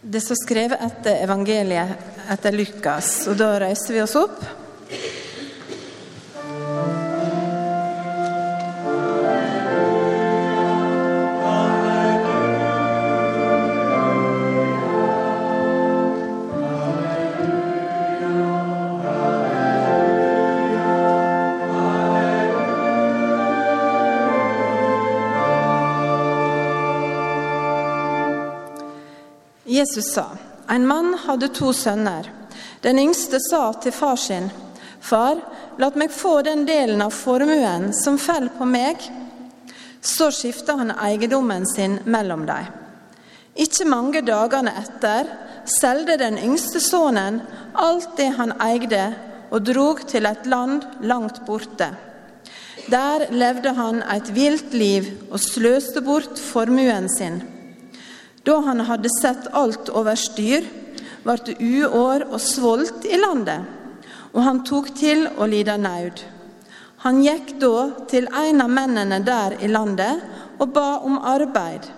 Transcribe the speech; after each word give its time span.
Det 0.00 0.20
står 0.20 0.38
skrevet 0.40 0.82
etter 0.82 1.22
evangeliet 1.24 2.10
etter 2.32 2.54
Lukas, 2.56 3.14
og 3.28 3.36
da 3.40 3.54
reiser 3.60 3.96
vi 3.96 4.02
oss 4.02 4.16
opp. 4.18 4.40
Jesus 29.82 30.12
sa, 30.14 30.26
en 30.68 30.86
mann 30.86 31.16
hadde 31.24 31.48
to 31.48 31.72
sønner. 31.74 32.28
Den 32.84 33.00
yngste 33.02 33.40
sa 33.42 33.72
til 33.82 33.90
far 33.92 34.16
sin, 34.16 34.50
Far, 35.02 35.40
la 35.82 35.88
meg 35.98 36.12
få 36.14 36.36
den 36.46 36.60
delen 36.68 37.00
av 37.02 37.10
formuen 37.10 37.88
som 37.96 38.18
faller 38.22 38.52
på 38.54 38.68
meg. 38.70 39.02
Så 39.98 40.28
skifta 40.30 40.76
han 40.78 40.92
eiendommen 40.94 41.66
sin 41.66 41.96
mellom 42.06 42.44
dem. 42.46 42.68
Ikke 43.58 43.88
mange 43.90 44.22
dagene 44.22 44.70
etter 44.78 45.32
solgte 45.66 46.14
den 46.20 46.38
yngste 46.38 46.78
sønnen 46.80 47.40
alt 47.74 48.14
det 48.20 48.28
han 48.38 48.54
eide, 48.62 49.08
og 49.50 49.66
drog 49.66 50.04
til 50.08 50.30
et 50.30 50.46
land 50.46 50.86
langt 51.02 51.42
borte. 51.48 51.90
Der 52.86 53.26
levde 53.34 53.74
han 53.74 53.98
et 54.14 54.30
vilt 54.34 54.70
liv 54.78 55.10
og 55.32 55.42
sløste 55.42 56.00
bort 56.06 56.38
formuen 56.38 57.10
sin. 57.10 57.42
Da 58.44 58.58
han 58.66 58.80
hadde 58.80 59.10
sett 59.20 59.46
alt 59.54 59.88
over 59.88 60.18
styr, 60.18 60.66
ble 61.22 61.38
det 61.46 61.58
uår 61.62 62.26
og 62.32 62.40
svolt 62.42 63.06
i 63.06 63.18
landet, 63.20 63.62
og 64.34 64.42
han 64.42 64.62
tok 64.66 64.90
til 64.98 65.28
å 65.38 65.46
lide 65.46 65.76
naud. 65.78 66.22
Han 67.02 67.22
gikk 67.22 67.56
da 67.62 67.76
til 68.10 68.28
en 68.30 68.62
av 68.62 68.70
mennene 68.70 69.18
der 69.26 69.56
i 69.62 69.70
landet 69.70 70.22
og 70.58 70.70
ba 70.74 71.02
om 71.02 71.18
arbeid. 71.18 71.88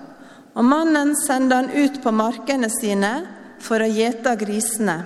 Og 0.54 0.64
mannen 0.64 1.12
sendte 1.18 1.58
han 1.60 1.72
ut 1.72 1.98
på 2.02 2.12
markene 2.14 2.70
sine 2.72 3.12
for 3.60 3.84
å 3.84 3.90
gjete 3.90 4.36
grisene. 4.40 4.98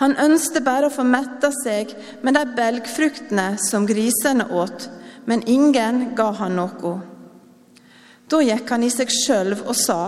Han 0.00 0.16
ønsket 0.20 0.64
bare 0.64 0.90
å 0.90 0.92
få 0.92 1.06
metta 1.08 1.50
seg 1.54 1.94
med 2.26 2.36
de 2.36 2.44
belgfruktene 2.58 3.54
som 3.62 3.86
grisene 3.88 4.48
åt, 4.52 4.90
men 5.24 5.44
ingen 5.48 6.10
ga 6.18 6.32
han 6.40 6.58
noe. 6.58 6.96
Da 8.26 8.40
gikk 8.42 8.70
han 8.74 8.82
i 8.82 8.90
seg 8.90 9.10
sjøl 9.12 9.54
og 9.60 9.74
sa, 9.78 10.00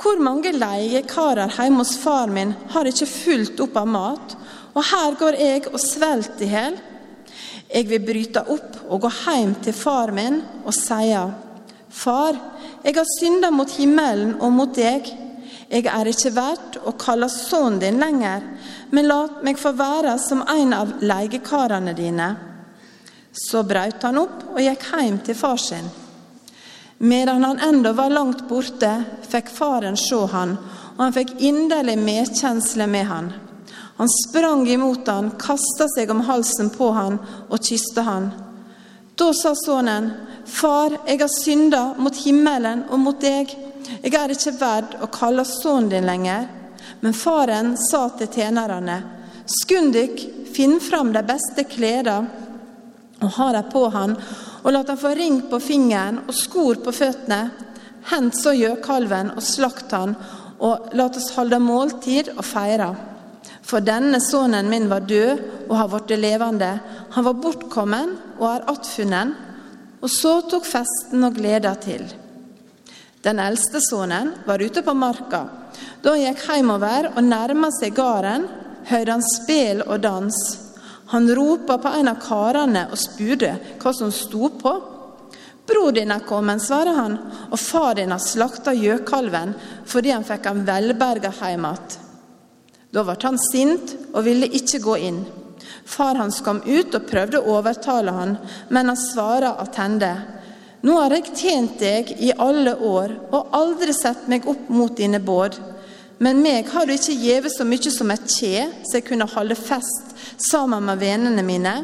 hvor 0.00 0.20
mange 0.20 0.52
leiekarer 0.52 1.52
hjemme 1.56 1.82
hos 1.82 1.96
far 2.00 2.30
min 2.32 2.54
har 2.72 2.88
ikke 2.88 3.08
fulgt 3.08 3.60
opp 3.64 3.76
av 3.80 3.88
mat, 3.88 4.34
og 4.72 4.86
her 4.86 5.16
går 5.20 5.36
jeg 5.40 5.66
og 5.70 5.80
svelter 5.82 6.46
i 6.46 6.50
hjel? 6.52 6.76
Jeg 7.70 7.86
vil 7.90 8.02
bryte 8.04 8.42
opp 8.50 8.78
og 8.88 9.04
gå 9.04 9.10
hjem 9.22 9.54
til 9.64 9.76
far 9.76 10.12
min 10.14 10.40
og 10.64 10.74
sie, 10.74 11.20
Far, 11.90 12.36
jeg 12.84 12.94
har 12.94 13.08
synda 13.18 13.50
mot 13.50 13.70
himmelen 13.74 14.36
og 14.38 14.52
mot 14.54 14.70
deg. 14.76 15.08
Jeg 15.70 15.88
er 15.90 16.10
ikke 16.10 16.30
verdt 16.36 16.78
å 16.86 16.92
kalle 16.98 17.26
sønnen 17.30 17.80
din 17.82 17.98
lenger, 17.98 18.46
men 18.94 19.08
la 19.10 19.24
meg 19.42 19.58
få 19.58 19.72
være 19.74 20.14
som 20.22 20.44
en 20.54 20.76
av 20.76 20.92
leiekarene 21.02 21.94
dine. 21.98 22.28
Så 23.34 23.64
brøt 23.66 24.06
han 24.06 24.22
opp 24.22 24.46
og 24.52 24.62
gikk 24.62 24.86
hjem 24.94 25.18
til 25.26 25.38
far 25.38 25.58
sin. 25.58 25.90
Medan 27.02 27.44
han 27.44 27.58
enda 27.58 27.92
var 27.92 28.10
langt 28.10 28.48
borte, 28.48 28.90
fikk 29.24 29.48
faren 29.48 29.96
se 29.96 30.18
han, 30.32 30.50
og 30.96 30.98
han 31.00 31.14
fikk 31.16 31.30
inderlig 31.48 31.94
medkjensle 31.96 32.84
med 32.92 33.06
han. 33.08 33.30
Han 33.96 34.10
sprang 34.12 34.66
imot 34.68 35.08
han, 35.08 35.30
kasta 35.40 35.86
seg 35.88 36.12
om 36.12 36.20
halsen 36.28 36.68
på 36.74 36.90
han 36.92 37.16
og 37.48 37.56
kysta 37.64 38.04
han. 38.04 38.28
Da 39.16 39.30
sa 39.32 39.54
sønnen, 39.56 40.10
Far, 40.44 40.98
jeg 41.06 41.22
har 41.22 41.32
synda 41.32 41.80
mot 41.96 42.20
himmelen 42.20 42.84
og 42.90 43.00
mot 43.00 43.20
deg. 43.20 43.48
Jeg 44.02 44.14
er 44.20 44.36
ikke 44.36 44.54
verd 44.60 44.98
å 45.00 45.08
kalle 45.08 45.46
sønnen 45.48 45.88
din 45.94 46.08
lenger. 46.08 46.48
Men 47.00 47.16
faren 47.16 47.74
sa 47.80 48.10
til 48.18 48.28
tjenerne, 48.28 48.98
Skund 49.48 49.96
dykk, 49.96 50.20
finn 50.52 50.76
fram 50.84 51.14
de 51.16 51.24
beste 51.24 51.64
klærne 51.64 52.20
og 53.24 53.36
ha 53.36 53.50
dem 53.56 53.72
på 53.72 53.88
han, 53.92 54.18
og 54.62 54.72
la 54.72 54.82
han 54.86 55.00
få 55.00 55.14
ring 55.16 55.40
på 55.50 55.60
fingeren 55.62 56.22
og 56.26 56.34
skor 56.36 56.80
på 56.84 56.92
føttene. 56.92 57.40
Hent 58.10 58.36
så 58.36 58.52
gjøkalven 58.56 59.34
og 59.36 59.44
slakt 59.44 59.92
han, 59.96 60.14
og 60.60 60.92
la 60.96 61.06
oss 61.08 61.30
holde 61.36 61.60
måltid 61.62 62.32
og 62.36 62.44
feire. 62.44 62.90
For 63.64 63.84
denne 63.84 64.20
sønnen 64.20 64.68
min 64.70 64.88
var 64.90 65.06
død 65.08 65.44
og 65.68 65.76
har 65.78 65.92
blitt 65.92 66.18
levende. 66.20 66.72
Han 67.14 67.26
var 67.28 67.38
bortkommen 67.44 68.16
og 68.38 68.46
er 68.50 68.66
attfunnen. 68.72 69.36
Og 70.00 70.08
så 70.10 70.40
tok 70.48 70.64
festen 70.64 71.24
og 71.26 71.36
gleda 71.36 71.74
til. 71.80 72.06
Den 73.22 73.38
eldste 73.38 73.82
sønnen 73.84 74.32
var 74.46 74.62
ute 74.64 74.82
på 74.82 74.94
marka. 74.96 75.44
Da 76.00 76.16
han 76.16 76.24
gikk 76.24 76.46
hjemover 76.48 77.12
og 77.12 77.22
nærma 77.24 77.68
seg 77.76 77.94
gården, 77.96 78.48
hørte 78.88 79.16
han 79.16 79.26
spel 79.36 79.84
og 79.84 80.00
dans. 80.00 80.40
Han 81.10 81.34
ropa 81.34 81.78
på 81.78 81.88
en 81.88 82.08
av 82.08 82.20
karene 82.22 82.84
og 82.92 82.98
spurte 82.98 83.56
hva 83.82 83.92
som 83.94 84.12
sto 84.14 84.50
på. 84.60 84.72
Bror 85.66 85.92
din 85.94 86.10
er 86.14 86.22
kommet, 86.26 86.62
svarer 86.62 86.94
han, 86.94 87.16
og 87.50 87.58
far 87.58 87.96
din 87.98 88.14
har 88.14 88.22
slakta 88.22 88.74
gjøkalven 88.74 89.54
fordi 89.90 90.12
han 90.14 90.26
fikk 90.26 90.46
han 90.46 90.62
velberga 90.66 91.32
hjem. 91.34 91.66
Da 92.90 93.04
ble 93.06 93.16
han 93.22 93.38
sint 93.42 93.94
og 94.12 94.24
ville 94.26 94.50
ikke 94.60 94.82
gå 94.86 94.96
inn. 95.08 95.20
Far 95.86 96.18
hans 96.18 96.38
kom 96.46 96.62
ut 96.66 96.94
og 96.94 97.06
prøvde 97.10 97.40
å 97.40 97.56
overtale 97.58 98.14
han, 98.14 98.36
men 98.70 98.90
han 98.90 98.98
svara 98.98 99.56
attende. 99.62 100.12
Nå 100.86 100.94
har 100.96 101.14
jeg 101.16 101.34
tjent 101.34 101.82
deg 101.82 102.14
i 102.22 102.30
alle 102.38 102.76
år 102.76 103.16
og 103.28 103.50
aldri 103.58 103.94
sett 103.94 104.28
meg 104.30 104.46
opp 104.48 104.70
mot 104.70 104.94
dine 104.96 105.18
båd. 105.18 105.58
Men 106.22 106.38
meg 106.44 106.70
har 106.70 106.86
du 106.86 106.94
ikke 106.94 107.18
gjeve 107.18 107.50
så 107.50 107.66
mye 107.66 107.90
som 107.92 108.14
et 108.14 108.30
kje, 108.30 108.68
så 108.86 108.98
jeg 108.98 109.08
kunne 109.10 109.28
holde 109.34 109.58
fest 109.58 110.09
sammen 110.36 110.84
med 110.86 111.00
vennene 111.00 111.44
mine. 111.46 111.74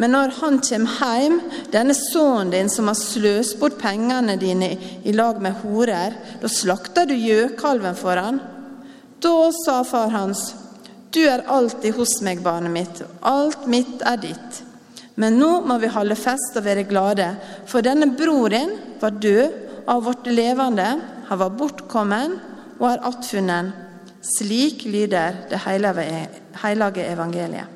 Men 0.00 0.14
når 0.14 0.32
han 0.38 0.60
kommer 0.64 1.18
hjem, 1.20 1.40
denne 1.72 1.96
sønnen 1.96 2.52
din 2.54 2.70
som 2.72 2.88
har 2.88 2.96
sløst 2.96 3.58
bort 3.60 3.76
pengene 3.80 4.38
dine 4.40 4.70
i 5.04 5.12
lag 5.12 5.40
med 5.42 5.60
horer, 5.64 6.16
da 6.40 6.48
slakter 6.48 7.10
du 7.10 7.16
gjøkalven 7.18 7.98
for 7.98 8.16
han. 8.16 8.40
Da 9.20 9.50
sa 9.64 9.82
far 9.84 10.14
hans, 10.14 10.54
du 11.12 11.20
er 11.26 11.44
alltid 11.50 11.98
hos 11.98 12.20
meg, 12.24 12.40
barnet 12.40 12.72
mitt, 12.72 13.02
alt 13.20 13.66
mitt 13.68 14.00
er 14.06 14.20
ditt. 14.22 14.62
Men 15.20 15.36
nå 15.36 15.58
må 15.68 15.76
vi 15.82 15.90
holde 15.92 16.16
fest 16.16 16.56
og 16.56 16.64
være 16.64 16.86
glade, 16.88 17.26
for 17.68 17.84
denne 17.84 18.12
bror 18.16 18.48
din 18.54 18.72
var 19.02 19.18
død 19.20 19.66
har 19.90 20.00
blitt 20.00 20.34
levende, 20.34 20.90
han 21.28 21.38
var 21.38 21.56
bortkommen 21.58 22.36
og 22.78 22.86
er 22.92 23.02
attfunnen. 23.10 23.72
Slik 24.22 24.84
lyder 24.84 25.46
det 25.50 25.64
hellige 25.64 26.39
evangeliet. 27.12 27.68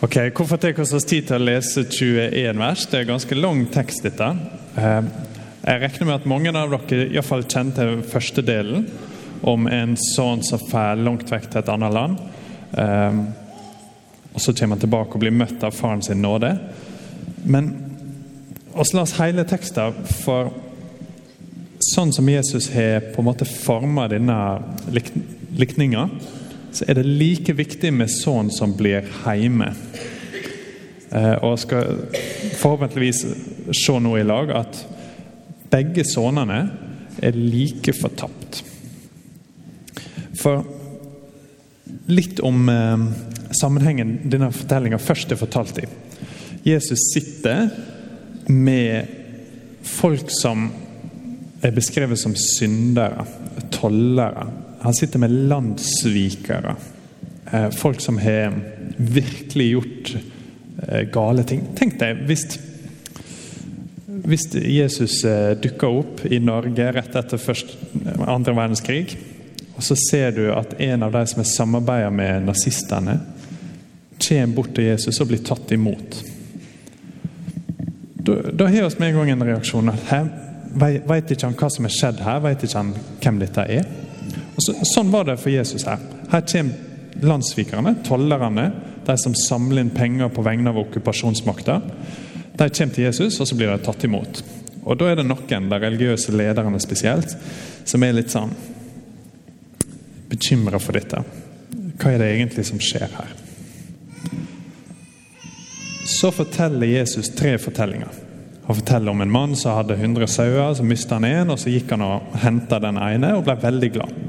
Ok, 0.00 0.14
Hvorfor 0.30 0.56
tar 0.56 0.76
vi 0.76 0.82
oss 0.82 1.06
tid 1.10 1.24
til 1.26 1.40
å 1.40 1.42
lese 1.42 1.82
21 1.82 2.60
vers? 2.60 2.84
Det 2.86 3.00
er 3.00 3.06
ganske 3.08 3.34
lang 3.34 3.64
tekst, 3.74 4.04
dette. 4.06 4.28
Eh, 4.78 5.08
jeg 5.64 5.80
regner 5.82 6.06
med 6.06 6.14
at 6.14 6.28
mange 6.30 6.52
av 6.54 6.70
dere 6.70 7.08
i 7.10 7.24
fall 7.26 7.42
kjenner 7.42 7.74
til 7.74 8.04
første 8.06 8.44
delen, 8.46 8.86
om 9.42 9.66
en 9.66 9.96
sønn 9.98 10.44
som 10.46 10.62
drar 10.68 11.02
langt 11.02 11.26
vekk 11.34 11.50
til 11.50 11.62
et 11.64 11.72
annet 11.74 11.96
land. 11.96 12.22
Eh, 12.78 13.18
og 14.36 14.38
så 14.44 14.54
kommer 14.54 14.78
han 14.78 14.84
tilbake 14.86 15.18
og 15.18 15.24
blir 15.26 15.34
møtt 15.34 15.66
av 15.66 15.74
faren 15.74 16.06
sin 16.06 16.22
nåde. 16.22 16.54
Men 17.42 17.74
oss 18.78 18.94
la 18.94 19.02
oss 19.02 19.18
hele 19.18 19.42
teksten, 19.50 19.98
for 20.22 20.54
sånn 21.90 22.14
som 22.14 22.30
Jesus 22.30 22.70
har 22.70 23.10
på 23.10 23.18
en 23.18 23.32
måte 23.32 23.50
forma 23.50 24.06
denne 24.14 24.38
likninga, 25.58 26.06
så 26.78 26.86
er 26.86 26.94
det 26.94 27.08
like 27.08 27.54
viktig 27.58 27.90
med 27.90 28.10
sønn 28.12 28.52
som 28.54 28.70
blir 28.78 29.06
hjemme. 29.24 29.72
Eh, 31.10 31.34
og 31.42 31.58
skal 31.58 32.04
forhåpentligvis 32.60 33.24
se 33.74 33.94
nå 33.98 34.12
i 34.18 34.26
lag 34.26 34.52
at 34.54 34.78
begge 35.72 36.04
sønnene 36.06 36.60
er 37.18 37.34
like 37.34 37.94
fortapt. 37.98 38.60
For 40.38 40.62
litt 42.06 42.38
om, 42.46 42.68
eh, 42.68 43.06
sammenhengen 43.58 44.30
denne 44.30 44.52
fortellinga 44.54 45.02
først 45.02 45.32
er 45.32 45.42
fortalt 45.42 45.82
i. 45.82 45.88
Jesus 46.62 47.10
sitter 47.12 47.72
med 48.46 49.08
folk 49.82 50.30
som 50.30 50.70
er 51.62 51.74
beskrevet 51.74 52.18
som 52.18 52.36
syndere, 52.38 53.26
tollere. 53.74 54.67
Han 54.80 54.94
sitter 54.94 55.18
med 55.18 55.30
landssvikere. 55.50 56.76
Eh, 57.52 57.70
folk 57.70 58.00
som 58.00 58.18
har 58.18 58.60
virkelig 58.96 59.70
gjort 59.70 60.16
eh, 60.88 61.00
gale 61.00 61.44
ting. 61.44 61.64
Tenk 61.78 61.98
deg 62.00 62.22
hvis, 62.28 62.44
hvis 64.06 64.48
Jesus 64.54 65.22
eh, 65.24 65.54
dukker 65.58 66.00
opp 66.02 66.24
i 66.28 66.40
Norge 66.42 66.92
rett 66.94 67.18
etter 67.18 67.40
først, 67.40 67.74
andre 68.26 68.54
verdenskrig, 68.54 69.18
og 69.78 69.84
så 69.86 69.94
ser 69.98 70.32
du 70.34 70.48
at 70.52 70.74
en 70.82 71.06
av 71.06 71.14
de 71.14 71.24
som 71.30 71.42
har 71.42 71.50
samarbeider 71.50 72.14
med 72.14 72.48
nazistene, 72.48 73.20
kommer 74.18 74.54
bort 74.56 74.74
til 74.74 74.90
Jesus 74.90 75.20
og 75.22 75.30
blir 75.30 75.44
tatt 75.46 75.70
imot. 75.72 76.18
Da, 78.28 78.66
har 78.66 78.90
vi 78.90 78.98
med 78.98 79.08
en 79.08 79.16
gang 79.16 79.30
en 79.30 79.44
reaksjon. 79.46 79.92
Hæ? 80.10 80.18
Veit 81.08 81.30
ikke 81.32 81.46
han 81.46 81.56
hva 81.56 81.70
som 81.72 81.86
har 81.86 81.94
skjedd 81.94 82.18
her? 82.26 82.42
Veit 82.44 82.64
ikke 82.66 82.82
han 82.82 82.90
hvem 83.22 83.38
dette 83.40 83.64
er? 83.78 83.86
Så, 84.58 84.74
sånn 84.90 85.10
var 85.12 85.28
det 85.28 85.38
for 85.38 85.52
Jesus 85.54 85.86
her. 85.86 86.02
Her 86.32 86.44
kommer 86.50 87.22
landssvikerne, 87.22 87.94
tollerne, 88.06 88.70
de 89.06 89.16
som 89.18 89.34
samler 89.34 89.82
inn 89.82 89.94
penger 89.94 90.30
på 90.34 90.42
vegne 90.46 90.70
av 90.70 90.78
okkupasjonsmakta. 90.82 91.80
De 92.58 92.68
kommer 92.68 92.94
til 92.94 93.04
Jesus, 93.04 93.38
og 93.40 93.48
så 93.48 93.56
blir 93.58 93.70
de 93.72 93.78
tatt 93.86 94.04
imot. 94.04 94.42
Og 94.84 94.96
Da 94.98 95.10
er 95.10 95.18
det 95.18 95.26
noen, 95.26 95.68
de 95.70 95.80
religiøse 95.80 96.32
lederne 96.32 96.80
spesielt, 96.80 97.34
som 97.84 98.02
er 98.02 98.16
litt 98.16 98.32
sånn 98.32 98.54
bekymra 100.28 100.80
for 100.80 100.98
dette. 100.98 101.22
Hva 101.98 102.12
er 102.12 102.22
det 102.22 102.30
egentlig 102.36 102.66
som 102.68 102.80
skjer 102.82 103.08
her? 103.14 103.34
Så 106.08 106.30
forteller 106.32 106.88
Jesus 106.88 107.30
tre 107.36 107.56
fortellinger. 107.60 108.24
Han 108.68 108.76
forteller 108.76 109.12
om 109.12 109.20
en 109.24 109.32
mann 109.32 109.56
som 109.56 109.76
hadde 109.76 109.96
100 109.96 110.28
sauer, 110.28 110.74
så 110.74 110.84
mista 110.84 111.16
han 111.16 111.24
en, 111.24 111.52
og 111.54 111.60
så 111.60 111.72
gikk 111.72 111.92
han 111.94 112.04
og 112.04 112.34
henta 112.42 112.80
den 112.84 113.00
ene 113.00 113.34
og 113.36 113.46
ble 113.46 113.56
veldig 113.60 113.90
glad. 113.94 114.27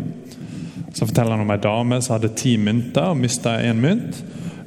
Så 0.93 1.05
forteller 1.05 1.37
han 1.37 1.45
om 1.45 1.53
ei 1.53 1.61
dame 1.61 2.01
som 2.01 2.15
hadde 2.15 2.33
ti 2.37 2.55
mynter 2.61 3.11
og 3.11 3.19
mista 3.21 3.59
en 3.61 3.81
mynt. 3.83 4.23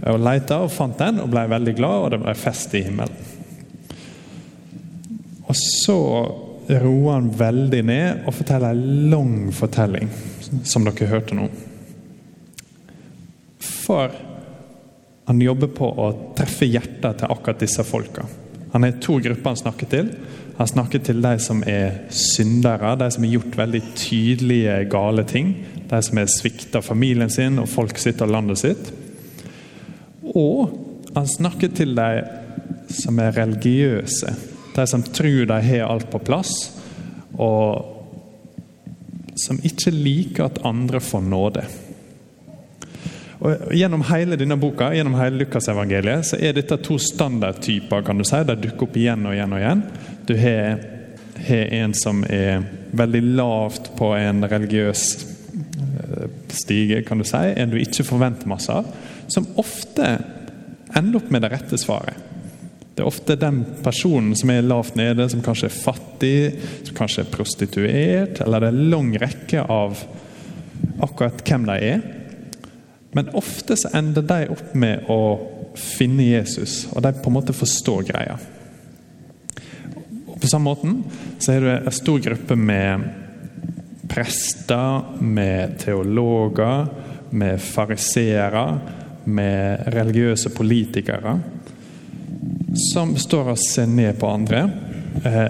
og 0.07 0.19
Leita 0.19 0.59
og 0.65 0.73
fant 0.75 0.99
den 0.99 1.21
og 1.23 1.31
ble 1.31 1.45
veldig 1.51 1.75
glad, 1.79 1.99
og 1.99 2.11
det 2.11 2.23
ble 2.23 2.35
fest 2.39 2.75
i 2.75 2.85
himmelen. 2.87 3.31
Og 5.47 5.59
så 5.59 5.99
roer 6.69 7.13
han 7.13 7.31
veldig 7.37 7.83
ned 7.85 8.27
og 8.27 8.35
forteller 8.35 8.73
en 8.73 9.11
lang 9.13 9.35
fortelling, 9.55 10.11
som 10.65 10.87
dere 10.87 11.11
hørte 11.11 11.37
nå. 11.37 11.49
For 13.63 14.15
han 15.29 15.43
jobber 15.43 15.71
på 15.75 15.87
å 15.87 16.09
treffe 16.39 16.67
hjertet 16.67 17.21
til 17.21 17.31
akkurat 17.35 17.61
disse 17.63 17.85
folka. 17.87 18.25
Han 18.73 18.87
har 18.87 18.97
to 19.05 19.19
grupper 19.23 19.53
han 19.53 19.61
snakker 19.61 19.91
til. 19.91 20.09
Han 20.63 20.69
snakker 20.71 21.01
til 21.03 21.19
de 21.19 21.31
som 21.43 21.59
er 21.67 22.05
syndere, 22.15 22.93
de 22.95 23.09
som 23.11 23.25
har 23.27 23.33
gjort 23.33 23.57
veldig 23.59 23.81
tydelige 23.99 24.77
gale 24.93 25.25
ting. 25.27 25.49
De 25.91 25.99
som 26.07 26.21
har 26.21 26.29
svikta 26.31 26.79
familien 26.87 27.33
sin 27.35 27.59
og 27.59 27.67
folk 27.67 27.99
sitt 27.99 28.23
og 28.23 28.31
landet 28.31 28.61
sitt. 28.61 28.93
Og 30.23 30.71
han 31.17 31.27
snakker 31.27 31.73
til 31.75 31.97
de 31.99 32.23
som 32.95 33.19
er 33.19 33.35
religiøse. 33.41 34.37
De 34.77 34.85
som 34.87 35.03
tror 35.03 35.51
de 35.51 35.59
har 35.67 35.89
alt 35.89 36.07
på 36.13 36.23
plass, 36.23 36.55
og 37.35 37.83
som 39.35 39.59
ikke 39.67 39.91
liker 39.91 40.47
at 40.47 40.63
andre 40.69 41.03
får 41.03 41.27
nåde. 41.27 41.67
Og 43.43 43.75
Gjennom 43.75 44.05
hele 44.07 44.39
denne 44.39 44.55
boka, 44.63 44.93
gjennom 44.95 45.19
hele 45.19 45.43
Lukasevangeliet, 45.43 46.31
så 46.31 46.39
er 46.39 46.55
dette 46.55 46.79
to 46.79 46.95
standardtyper. 47.03 48.07
kan 48.07 48.19
du 48.19 48.25
si, 48.25 48.39
De 48.47 48.55
dukker 48.55 48.87
opp 48.87 48.97
igjen 48.97 49.27
og 49.27 49.35
igjen 49.35 49.53
og 49.53 49.59
igjen. 49.59 49.83
Du 50.33 50.39
har, 50.39 50.79
en 51.75 51.93
som 51.95 52.23
er 52.25 52.63
veldig 52.97 53.21
lavt 53.37 53.91
på 53.99 54.07
en 54.17 54.47
religiøs 54.49 55.03
eh, 55.53 56.23
stige, 56.49 57.03
kan 57.05 57.21
du 57.21 57.27
si. 57.29 57.41
En 57.53 57.69
du 57.69 57.77
ikke 57.77 58.07
forventer 58.09 58.49
masse 58.49 58.73
av. 58.73 58.89
Som 59.29 59.51
ofte 59.61 60.07
ender 60.97 61.19
opp 61.19 61.29
med 61.29 61.45
det 61.45 61.51
rette 61.53 61.77
svaret. 61.81 62.17
Det 62.95 63.05
er 63.05 63.11
ofte 63.11 63.37
den 63.37 63.61
personen 63.85 64.33
som 64.41 64.55
er 64.55 64.65
lavt 64.65 64.97
nede, 64.97 65.29
som 65.29 65.45
kanskje 65.45 65.69
er 65.69 65.77
fattig, 65.77 66.33
som 66.87 66.97
kanskje 66.97 67.27
er 67.27 67.31
prostituert, 67.35 68.41
eller 68.47 68.65
det 68.65 68.71
er 68.71 68.79
en 68.79 68.91
lang 68.95 69.13
rekke 69.21 69.67
av 69.69 70.01
akkurat 71.05 71.45
hvem 71.45 71.69
de 71.69 71.79
er. 71.91 72.01
Men 73.13 73.35
ofte 73.37 73.77
så 73.77 73.93
ender 74.01 74.25
de 74.33 74.49
opp 74.57 74.73
med 74.73 75.13
å 75.13 75.21
finne 75.77 76.31
Jesus, 76.31 76.87
og 76.89 77.05
de 77.05 77.13
på 77.21 77.29
en 77.29 77.41
måte 77.43 77.57
forstår 77.57 78.09
greia. 78.15 78.41
På 80.43 80.49
samme 80.49 80.65
måten 80.65 81.05
så 81.39 81.53
er 81.53 81.61
det 81.63 81.75
en 81.87 81.95
stor 81.95 82.19
gruppe 82.19 82.57
med 82.59 83.05
prester, 84.11 85.21
med 85.23 85.77
teologer, 85.79 86.87
med 87.31 87.61
fariseere, 87.63 88.65
med 89.25 89.87
religiøse 89.95 90.51
politikere, 90.51 91.37
som 92.91 93.15
står 93.17 93.55
og 93.55 93.63
ser 93.63 93.87
ned 93.87 94.19
på 94.19 94.35
andre. 94.35 94.67
Eh, 95.23 95.49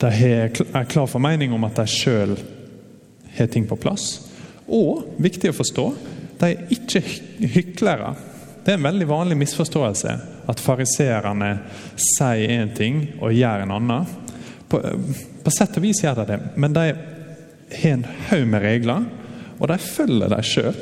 de 0.00 0.12
er 0.32 0.88
klar 0.88 1.04
for 1.04 1.20
mening 1.20 1.52
om 1.52 1.68
at 1.68 1.76
de 1.82 1.84
sjøl 1.90 2.38
har 3.36 3.52
ting 3.52 3.68
på 3.68 3.76
plass. 3.76 4.14
Og, 4.64 5.10
viktig 5.20 5.52
å 5.52 5.60
forstå, 5.60 5.90
de 6.40 6.54
er 6.54 6.72
ikke 6.72 7.04
hyklere. 7.52 8.14
Det 8.64 8.72
er 8.72 8.80
en 8.80 8.88
veldig 8.88 9.12
vanlig 9.12 9.44
misforståelse 9.44 10.22
at 10.50 10.60
fariseerne 10.60 11.50
sier 11.96 12.52
én 12.52 12.72
ting 12.76 13.00
og 13.20 13.34
gjør 13.34 13.64
en 13.64 13.74
annen. 13.76 14.08
På, 14.68 14.80
på, 15.44 15.52
sett 15.54 15.76
og 15.78 15.84
vis 15.84 16.02
gjør 16.04 16.22
de 16.22 16.26
det, 16.32 16.38
men 16.60 16.74
de 16.76 16.86
har 17.74 17.92
en 17.94 18.06
haug 18.28 18.46
med 18.50 18.64
regler, 18.64 19.06
og 19.58 19.70
de 19.70 19.78
følger 19.80 20.32
dem 20.32 20.46
sjøl. 20.46 20.80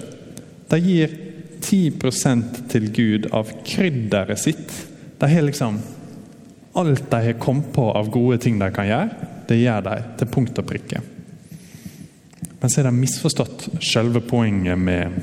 De 0.73 0.81
gir 0.83 1.17
10% 1.63 2.63
til 2.73 2.89
Gud 2.95 3.29
av 3.37 3.51
krydderet 3.67 4.41
sitt. 4.41 4.73
De 5.21 5.29
har 5.31 5.49
liksom 5.49 5.83
Alt 6.81 7.11
de 7.11 7.19
har 7.21 7.35
kommet 7.37 7.67
på 7.77 7.83
av 7.93 8.07
gode 8.09 8.39
ting 8.41 8.55
de 8.57 8.71
kan 8.73 8.87
gjøre, 8.89 9.27
det 9.45 9.59
gjør 9.59 9.83
de 9.85 9.97
til 10.17 10.29
punkt 10.33 10.57
og 10.57 10.65
prikke. 10.65 11.03
Men 12.63 12.71
så 12.73 12.81
har 12.81 12.87
de 12.89 12.97
misforstått 12.97 13.67
selve 13.85 14.23
poenget 14.25 14.81
med 14.81 15.19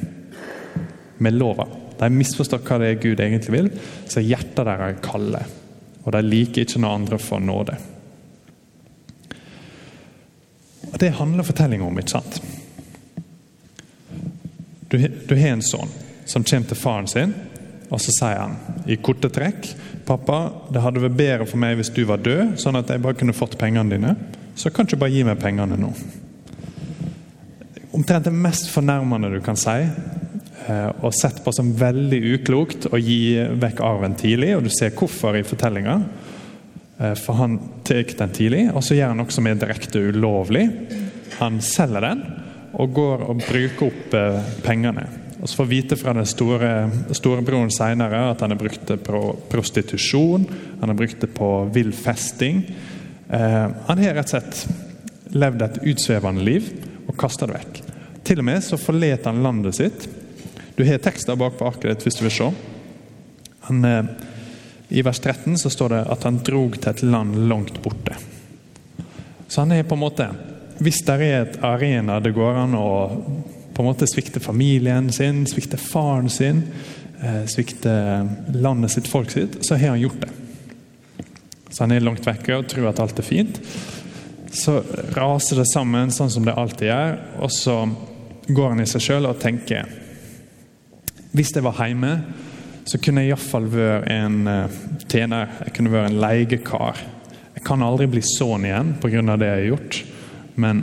med 1.19 1.33
lova. 1.33 1.67
De 1.99 2.09
misforstått 2.13 2.65
hva 2.67 2.79
det 2.81 2.93
er 2.93 3.01
Gud 3.03 3.19
egentlig 3.19 3.55
vil, 3.55 3.69
så 4.07 4.23
hjertet 4.23 4.63
deres 4.63 4.93
er 4.93 5.01
kalde. 5.03 5.43
Og 6.05 6.13
de 6.15 6.23
liker 6.25 6.63
ikke 6.63 6.81
når 6.81 6.95
andre 7.01 7.19
får 7.21 7.43
nåde. 7.43 7.75
Og 10.89 10.97
Det 10.99 11.11
handler 11.19 11.47
fortellinga 11.47 11.85
om, 11.85 11.99
ikke 11.99 12.15
sant? 12.15 12.39
Du, 14.89 14.97
du 14.97 15.35
har 15.37 15.53
en 15.53 15.61
sønn 15.61 15.91
som 16.25 16.43
kommer 16.45 16.69
til 16.69 16.77
faren 16.79 17.07
sin, 17.09 17.33
og 17.89 18.01
så 18.01 18.13
sier 18.13 18.39
han 18.41 18.85
i 18.89 18.97
korte 19.01 19.29
trekk 19.33 19.69
Pappa, 20.09 20.39
det 20.73 20.81
hadde 20.81 21.03
vært 21.03 21.17
bedre 21.17 21.45
for 21.45 21.61
meg 21.61 21.75
hvis 21.77 21.91
du 21.93 22.01
var 22.09 22.21
død, 22.25 22.55
sånn 22.57 22.79
at 22.79 22.89
jeg 22.89 23.01
bare 23.03 23.17
kunne 23.19 23.35
fått 23.37 23.59
pengene 23.61 23.93
dine. 23.93 24.15
Så 24.57 24.71
kan 24.73 24.87
du 24.87 24.89
ikke 24.89 25.03
bare 25.03 25.13
gi 25.13 25.21
meg 25.27 25.37
pengene 25.37 25.77
nå. 25.77 25.91
Omtrent 27.93 28.25
det 28.25 28.33
mest 28.33 28.71
fornærmende 28.73 29.29
du 29.35 29.37
kan 29.45 29.59
si, 29.59 29.75
og 30.69 31.13
sett 31.15 31.39
på 31.43 31.51
som 31.55 31.71
veldig 31.77 32.19
uklokt 32.35 32.89
å 32.93 32.99
gi 33.01 33.39
vekk 33.61 33.79
arven 33.81 34.13
tidlig. 34.19 34.51
og 34.57 34.67
Du 34.67 34.69
ser 34.73 34.93
hvorfor 34.93 35.37
i 35.39 35.45
fortellinga. 35.47 35.95
Eh, 36.99 37.15
for 37.15 37.33
han 37.33 37.59
tar 37.83 38.03
den 38.17 38.35
tidlig, 38.35 38.67
og 38.73 38.83
så 38.83 38.97
gjør 38.97 39.13
han 39.13 39.21
noe 39.21 39.33
som 39.33 39.47
er 39.47 39.59
direkte 39.59 40.01
ulovlig. 40.11 40.65
Han 41.39 41.61
selger 41.63 42.03
den 42.03 42.23
og 42.79 42.93
går 42.93 43.25
og 43.31 43.41
bruker 43.45 43.87
opp 43.87 44.15
eh, 44.19 44.51
pengene. 44.65 45.07
Og 45.39 45.47
så 45.47 45.61
får 45.61 45.69
vite 45.69 45.95
fra 45.95 46.13
den 46.17 46.27
store 46.27 46.71
storebroren 47.15 47.71
senere 47.71 48.25
at 48.33 48.41
han 48.43 48.51
har 48.51 48.59
brukt 48.59 48.83
det 48.89 48.99
på 49.05 49.21
prostitusjon, 49.47 50.43
han 50.81 50.91
har 50.91 50.97
brukt 50.99 51.21
det 51.23 51.31
på 51.31 51.49
vill 51.71 51.93
festing. 51.95 52.65
han 53.29 54.01
har 54.01 54.17
rett 54.17 54.33
og 54.33 54.33
slett 54.33 55.35
levd 55.37 55.61
et 55.61 55.77
utsvevende 55.93 56.43
liv 56.43 56.67
og 57.07 57.15
kasta 57.15 57.47
det 57.47 57.55
vekk. 57.55 57.79
Til 58.27 58.41
og 58.41 58.47
med 58.49 58.65
så 58.65 58.75
forlater 58.81 59.29
han 59.29 59.43
landet 59.45 59.77
sitt 59.79 60.09
du 60.79 60.85
har 60.87 60.97
tekster 61.03 61.35
bak 61.35 61.57
på 61.59 61.67
arket 61.67 61.89
ditt 61.91 62.05
hvis 62.07 62.15
du 62.15 62.21
vil 62.23 62.31
se. 62.31 62.45
Han, 63.67 63.85
eh, 63.85 64.05
I 64.95 65.01
vers 65.03 65.19
13 65.19 65.57
så 65.59 65.69
står 65.69 65.89
det 65.91 65.99
at 66.13 66.23
han 66.23 66.37
drog 66.39 66.77
til 66.79 66.89
et 66.93 67.03
land 67.03 67.35
langt 67.51 67.81
borte. 67.83 68.15
Så 69.49 69.65
han 69.65 69.75
er 69.75 69.83
på 69.83 69.97
en 69.97 70.05
måte 70.05 70.29
Hvis 70.79 71.01
det 71.03 71.17
er 71.19 71.41
et 71.41 71.57
arena 71.67 72.21
det 72.23 72.31
går 72.31 72.61
an 72.61 72.77
å 72.79 72.87
på 73.75 73.83
en 73.83 73.89
måte 73.89 74.07
svikte 74.07 74.39
familien 74.39 75.11
sin, 75.11 75.43
svikte 75.47 75.75
faren 75.75 76.29
sin, 76.31 76.63
eh, 77.21 77.43
svikte 77.43 77.91
landet 78.55 78.91
sitt, 78.91 79.07
folk 79.07 79.31
sitt, 79.31 79.59
så 79.65 79.75
har 79.75 79.97
han 79.97 79.99
gjort 79.99 80.21
det. 80.21 80.29
Så 81.69 81.83
han 81.83 81.91
er 81.91 81.99
langt 82.07 82.23
vekke 82.23 82.55
og 82.55 82.67
tror 82.71 82.87
at 82.87 82.99
alt 83.03 83.19
er 83.19 83.27
fint. 83.27 83.59
Så 84.51 84.79
raser 85.11 85.59
det 85.59 85.67
sammen, 85.73 86.11
sånn 86.11 86.31
som 86.31 86.47
det 86.47 86.55
alltid 86.55 86.87
gjør, 86.87 87.19
og 87.43 87.51
så 87.51 87.81
går 88.47 88.69
han 88.69 88.79
i 88.79 88.87
seg 88.87 89.01
sjøl 89.01 89.27
og 89.27 89.39
tenker 89.43 89.83
Hvis 91.31 91.51
jeg 91.53 91.61
var 91.61 91.77
hjemme, 91.85 92.13
så 92.89 92.97
kunne 92.97 93.21
jeg 93.21 93.35
iallfall 93.35 93.67
vært 93.69 94.07
en 94.09 94.39
uh, 94.49 94.77
tjener. 95.11 95.51
Jeg 95.67 95.75
kunne 95.75 95.91
vært 95.93 96.09
en 96.09 96.21
leiekar. 96.23 97.03
Jeg 97.53 97.65
kan 97.67 97.83
aldri 97.85 98.07
bli 98.09 98.23
sånn 98.25 98.65
igjen 98.65 98.95
pga. 98.97 99.21
det 99.37 99.49
jeg 99.49 99.59
har 99.59 99.67
gjort. 99.67 99.99
Men 100.55 100.81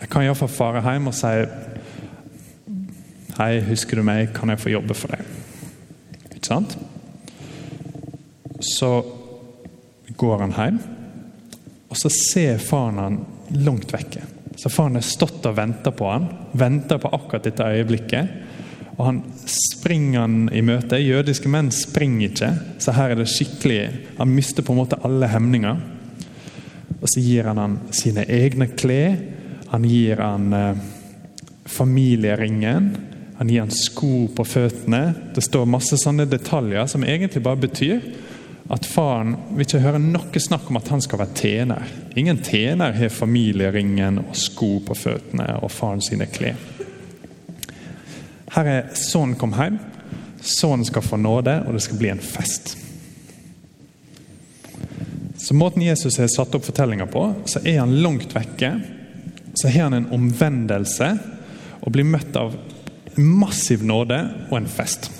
jeg 0.00 0.10
kan 0.12 0.26
iallfall 0.26 0.52
fare 0.52 0.84
hjem 0.84 1.08
og 1.08 1.16
si 1.16 1.32
Hei, 3.38 3.60
husker 3.62 4.00
du 4.00 4.02
meg? 4.02 4.32
Kan 4.34 4.50
jeg 4.50 4.58
få 4.58 4.72
jobbe 4.72 4.96
for 4.98 5.14
deg? 5.14 5.22
Ikke 6.34 6.48
sant? 6.48 6.72
Så 8.58 8.90
går 10.18 10.42
han 10.42 10.56
hjem, 10.56 10.80
og 11.86 12.00
så 12.00 12.10
ser 12.10 12.58
faren 12.58 12.98
han 12.98 13.20
langt 13.62 13.94
vekke. 13.94 14.24
Så 14.58 14.72
faren 14.74 14.98
har 14.98 15.06
stått 15.06 15.46
og 15.46 15.54
venta 15.54 15.92
på 15.94 16.10
han, 16.10 16.26
venter 16.58 16.98
på 16.98 17.12
akkurat 17.14 17.46
dette 17.46 17.62
øyeblikket. 17.62 18.47
Og 18.98 19.04
han 19.06 19.20
springer 19.46 20.24
han 20.24 20.48
i 20.50 20.62
møte. 20.66 20.98
Jødiske 20.98 21.50
menn 21.50 21.70
springer 21.74 22.32
ikke, 22.32 22.50
så 22.82 22.94
her 22.96 23.14
er 23.14 23.20
det 23.20 23.30
skikkelig 23.30 23.80
Han 24.18 24.34
mister 24.34 24.66
på 24.66 24.74
en 24.74 24.80
måte 24.80 24.98
alle 25.06 25.30
hemninger. 25.30 25.78
Og 26.98 27.06
så 27.06 27.22
gir 27.22 27.46
han 27.46 27.60
han 27.62 27.76
sine 27.94 28.24
egne 28.26 28.66
klær. 28.74 29.14
Han 29.70 29.84
gir 29.86 30.18
han 30.18 30.52
eh, 30.52 30.80
familieringen. 31.68 32.88
Han 33.38 33.52
gir 33.52 33.62
han 33.62 33.70
sko 33.70 34.26
på 34.34 34.44
føttene. 34.44 35.02
Det 35.34 35.44
står 35.46 35.68
masse 35.70 35.98
sånne 36.00 36.26
detaljer 36.26 36.88
som 36.90 37.06
egentlig 37.06 37.44
bare 37.44 37.62
betyr 37.68 38.00
at 38.68 38.84
faren 38.84 39.36
vil 39.54 39.64
ikke 39.64 39.80
høre 39.80 40.00
noe 40.02 40.42
snakk 40.42 40.66
om 40.68 40.80
at 40.80 40.90
han 40.92 41.04
skal 41.04 41.22
være 41.22 41.38
tjener. 41.38 41.92
Ingen 42.18 42.42
tjener 42.44 42.96
har 42.98 43.14
familieringen 43.14 44.18
og 44.26 44.34
sko 44.36 44.74
på 44.84 44.98
føttene 44.98 45.54
og 45.62 45.70
faren 45.72 46.02
sine 46.04 46.26
klær. 46.28 46.58
Her 48.54 48.68
er 48.72 48.92
sønnen 48.96 49.36
kom 49.38 49.54
hjem. 49.56 49.78
Sønnen 50.40 50.86
skal 50.86 51.04
få 51.04 51.18
nåde, 51.20 51.58
og 51.66 51.74
det 51.74 51.82
skal 51.84 51.98
bli 52.00 52.12
en 52.12 52.22
fest. 52.22 52.76
Så 55.38 55.54
Måten 55.54 55.82
Jesus 55.82 56.18
har 56.18 56.28
satt 56.32 56.54
opp 56.54 56.64
fortellinga 56.66 57.06
på, 57.06 57.24
så 57.46 57.60
er 57.64 57.80
han 57.82 57.98
langt 58.02 58.34
vekke. 58.34 58.72
Så 59.54 59.68
har 59.68 59.88
han 59.88 59.98
en 59.98 60.10
omvendelse 60.14 61.12
og 61.80 61.92
blir 61.94 62.06
møtt 62.06 62.36
av 62.36 62.56
massiv 63.18 63.84
nåde 63.86 64.18
og 64.50 64.58
en 64.58 64.70
fest. 64.70 65.10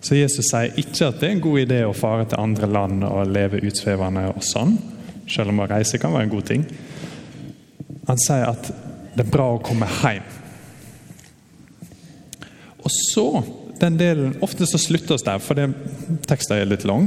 Så 0.00 0.16
Jesus 0.16 0.48
sier 0.48 0.76
ikke 0.80 1.10
at 1.10 1.20
det 1.20 1.28
er 1.28 1.34
en 1.36 1.44
god 1.44 1.60
idé 1.60 1.80
å 1.84 1.96
fare 1.96 2.26
til 2.28 2.40
andre 2.40 2.68
land 2.70 3.04
og 3.04 3.28
leve 3.28 3.60
utsvevende 3.68 4.30
og 4.32 4.44
sånn, 4.44 4.78
selv 5.28 5.52
om 5.52 5.60
å 5.60 5.68
reise 5.70 6.00
kan 6.00 6.14
være 6.14 6.28
en 6.28 6.32
god 6.32 6.46
ting. 6.48 6.64
Han 8.08 8.20
sier 8.20 8.48
at 8.48 8.70
det 9.14 9.26
er 9.26 9.32
bra 9.32 9.50
å 9.54 9.62
komme 9.64 9.88
hjem. 10.00 10.24
Og 12.90 12.96
så 13.14 13.26
den 13.80 13.96
delen, 13.96 14.34
Ofte 14.44 14.66
så 14.68 14.78
slutter 14.82 15.16
vi 15.16 15.26
der, 15.28 15.40
for 15.40 15.56
det, 15.56 15.70
teksten 16.28 16.58
er 16.58 16.68
litt 16.68 16.84
lang. 16.88 17.06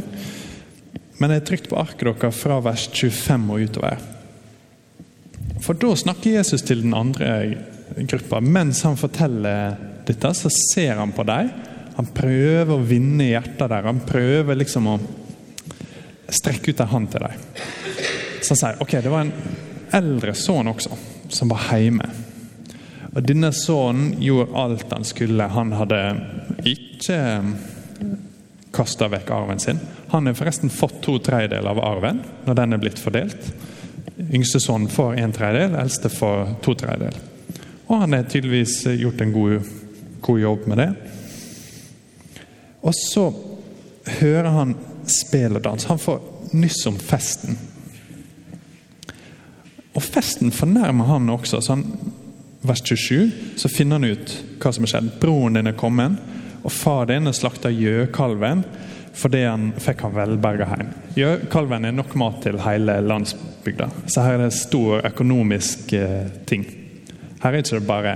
Men 1.20 1.34
jeg 1.34 1.44
er 1.44 1.48
trygt 1.52 1.70
på 1.70 1.78
arket 1.78 2.08
deres 2.08 2.40
fra 2.40 2.58
vers 2.64 2.88
25 2.90 3.52
og 3.54 3.68
utover. 3.68 4.08
For 5.64 5.78
da 5.78 5.92
snakker 6.00 6.40
Jesus 6.40 6.64
til 6.66 6.82
den 6.82 6.96
andre 6.98 7.30
gruppa. 8.10 8.42
Mens 8.42 8.82
han 8.88 8.98
forteller 8.98 9.78
dette, 10.08 10.34
så 10.36 10.50
ser 10.74 10.98
han 10.98 11.14
på 11.16 11.28
dem 11.28 11.52
han 11.94 12.10
prøver 12.10 12.74
å 12.74 12.86
vinne 12.86 13.30
hjertet 13.30 13.70
der. 13.70 13.86
Han 13.86 14.02
prøver 14.08 14.58
liksom 14.58 14.90
å 14.90 14.98
strekke 16.34 16.74
ut 16.74 16.82
en 16.82 16.90
hånd 16.90 17.12
til 17.14 17.26
dem. 17.28 17.44
Så 18.42 18.56
han 18.56 18.62
sier 18.64 18.82
ok, 18.82 18.96
det 19.04 19.14
var 19.14 19.28
en 19.28 19.34
eldre 19.94 20.34
sønn 20.38 20.72
også, 20.72 20.98
som 21.30 21.52
var 21.54 21.68
hjemme. 21.78 22.10
Og 23.14 23.22
Denne 23.22 23.52
sønnen 23.54 24.16
gjorde 24.22 24.58
alt 24.58 24.94
han 24.94 25.06
skulle. 25.06 25.50
Han 25.54 25.74
hadde 25.78 26.00
ikke 26.70 27.20
kasta 28.74 29.10
vekk 29.14 29.30
arven 29.34 29.62
sin. 29.62 29.82
Han 30.10 30.28
har 30.28 30.38
forresten 30.38 30.74
fått 30.74 31.02
to 31.06 31.20
tredjedeler 31.22 31.70
av 31.70 31.82
arven 31.84 32.24
når 32.46 32.58
den 32.58 32.74
er 32.74 32.82
blitt 32.82 33.02
fordelt. 33.02 33.52
Yngste 34.34 34.62
sønn 34.62 34.88
får 34.90 35.20
en 35.22 35.34
tredjedel, 35.34 35.78
eldste 35.78 36.10
får 36.10 36.56
to 36.66 36.74
tredjedeler. 36.78 37.20
Og 37.88 38.00
han 38.02 38.16
har 38.18 38.26
tydeligvis 38.30 38.80
gjort 38.98 39.22
en 39.22 39.34
god, 39.34 39.70
god 40.26 40.40
jobb 40.40 40.68
med 40.72 40.82
det. 40.82 40.90
Og 42.82 42.96
så 42.98 43.28
hører 44.20 44.50
han 44.58 44.74
spill 45.10 45.60
og 45.60 45.64
dans. 45.66 45.86
Han 45.86 46.02
får 46.02 46.20
nyss 46.58 46.82
om 46.90 46.98
festen. 46.98 47.58
Og 49.94 50.02
festen 50.02 50.52
fornærmer 50.52 51.06
han 51.06 51.30
også. 51.30 51.62
så 51.62 51.76
han, 51.76 51.86
Vers 52.64 52.82
27 52.84 53.32
så 53.60 53.70
finner 53.70 54.00
han 54.00 54.16
ut 54.16 54.34
hva 54.64 54.72
som 54.72 54.86
har 54.86 54.94
skjedd. 54.94 55.10
Broren 55.20 55.60
din 55.60 55.68
er 55.68 55.76
kommet, 55.76 56.16
og 56.64 56.72
far 56.72 57.10
din 57.10 57.28
har 57.28 57.36
slakta 57.36 57.72
gjøkalven 57.74 58.64
fordi 59.14 59.44
han 59.46 59.68
fikk 59.78 60.00
han 60.08 60.16
velberga 60.16 60.66
hjem. 60.72 60.94
Gjøkalven 61.20 61.86
er 61.86 61.94
nok 61.94 62.16
mat 62.18 62.40
til 62.42 62.56
hele 62.64 62.96
landsbygda. 63.06 63.90
Så 64.10 64.24
her 64.26 64.40
er 64.40 64.48
det 64.48 64.56
stor 64.58 65.04
økonomisk 65.06 65.94
eh, 65.94 66.32
ting. 66.50 66.64
Her 67.44 67.52
er 67.52 67.62
ikke 67.62 67.78
det 67.78 67.86
bare 67.92 68.16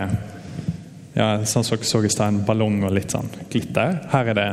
ja, 1.13 1.27
sånn 1.45 1.67
som 1.67 1.83
så 1.85 2.01
i 2.01 2.09
stad, 2.09 2.31
en 2.31 2.41
ballong 2.47 2.79
og 2.87 2.95
litt 2.95 3.13
sånn 3.13 3.29
glitter. 3.51 3.99
Her 4.09 4.31
er 4.31 4.39
det 4.39 4.47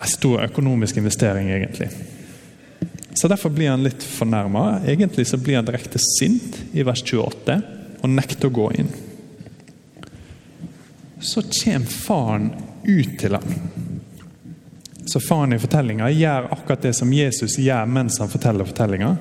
en 0.00 0.10
stor 0.10 0.42
økonomisk 0.48 0.98
investering, 0.98 1.52
egentlig. 1.54 1.92
Så 3.16 3.28
Derfor 3.28 3.52
blir 3.54 3.70
han 3.70 3.84
litt 3.84 4.02
fornærma. 4.02 4.80
Egentlig 4.88 5.28
så 5.28 5.38
blir 5.38 5.60
han 5.60 5.68
direkte 5.68 6.00
sint 6.02 6.58
i 6.72 6.82
vers 6.86 7.04
28 7.04 7.60
og 8.02 8.12
nekter 8.12 8.50
å 8.50 8.56
gå 8.56 8.70
inn. 8.80 8.90
Så 11.20 11.42
kommer 11.42 11.86
faren 11.90 12.50
ut 12.86 13.18
til 13.18 13.34
ham. 13.34 13.54
Så 15.06 15.20
faren 15.22 15.54
i 15.54 15.58
fortellinga 15.62 16.08
gjør 16.10 16.48
akkurat 16.54 16.82
det 16.82 16.92
som 16.98 17.12
Jesus 17.14 17.58
gjør 17.62 17.86
mens 17.86 18.18
han 18.20 18.30
forteller 18.30 18.66
fortellinga. 18.66 19.12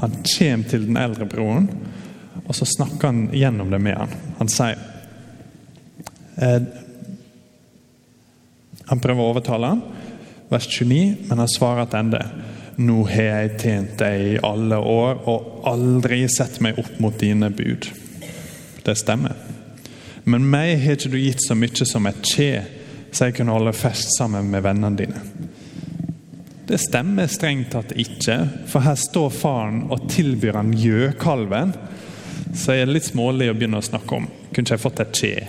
Han 0.00 0.16
kommer 0.24 0.70
til 0.70 0.86
den 0.88 0.96
eldre 1.00 1.28
broren, 1.28 1.68
og 2.46 2.56
så 2.56 2.68
snakker 2.68 3.10
han 3.10 3.22
gjennom 3.36 3.70
det 3.70 3.80
med 3.84 4.00
han. 4.00 4.16
Han 4.40 4.52
sier 4.52 4.80
eh, 6.40 6.60
Han 8.86 9.00
prøver 9.02 9.18
å 9.18 9.30
overtale 9.32 9.70
han, 9.72 9.80
vers 10.46 10.68
29, 10.70 11.26
men 11.26 11.40
han 11.42 11.50
svarer 11.50 11.88
tilbake. 11.90 12.52
Nå 12.76 13.00
har 13.08 13.30
jeg 13.30 13.54
tjent 13.60 13.94
deg 13.98 14.22
i 14.22 14.34
alle 14.44 14.76
år 14.78 15.22
og 15.32 15.64
aldri 15.66 16.26
sett 16.28 16.60
meg 16.62 16.78
opp 16.78 16.98
mot 17.00 17.16
dine 17.18 17.48
bud. 17.50 17.88
Det 18.86 18.94
stemmer. 18.98 19.34
Men 20.26 20.46
meg 20.50 20.76
har 20.82 20.96
ikke 20.96 21.10
du 21.10 21.18
gitt 21.18 21.42
så 21.42 21.54
mye 21.58 21.86
som 21.86 22.06
et 22.06 22.22
kje, 22.26 22.62
så 23.10 23.28
jeg 23.28 23.38
kunne 23.38 23.54
holde 23.54 23.74
fest 23.74 24.14
sammen 24.16 24.48
med 24.50 24.62
vennene 24.66 24.98
dine. 24.98 25.22
Det 26.66 26.80
stemmer 26.82 27.30
strengt 27.30 27.70
tatt 27.74 27.92
ikke, 27.94 28.40
for 28.66 28.82
her 28.82 28.96
står 28.98 29.30
faren 29.34 29.84
og 29.94 30.08
tilbyr 30.10 30.58
han 30.58 30.74
gjøkalven. 30.74 31.74
Så 32.56 32.74
jeg 32.74 32.86
er 32.86 32.90
litt 32.90 33.06
smålig 33.06 33.50
å 33.50 33.54
begynne 33.54 33.78
å 33.78 33.86
snakke 33.86 34.18
om 34.18 34.26
kunne 34.56 34.64
ikke 34.64 34.76
jeg 34.78 34.82
fått 34.82 35.00
et 35.02 35.18
kje. 35.20 35.46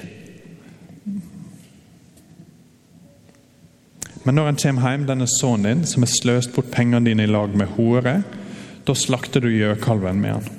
Men 4.27 4.36
når 4.36 4.50
han 4.50 4.58
kommer 4.60 4.91
hjem, 4.91 5.06
denne 5.08 5.27
sønnen 5.32 5.67
din, 5.70 5.86
som 5.88 6.03
har 6.03 6.12
sløst 6.12 6.51
bort 6.56 6.74
pengene 6.74 7.06
dine 7.08 7.24
i 7.24 7.32
lag 7.32 7.53
med 7.56 7.72
hore, 7.77 8.17
da 8.84 8.96
slakter 8.96 9.46
du 9.46 9.53
gjøkalven 9.53 10.20
med 10.20 10.36
han. 10.36 10.50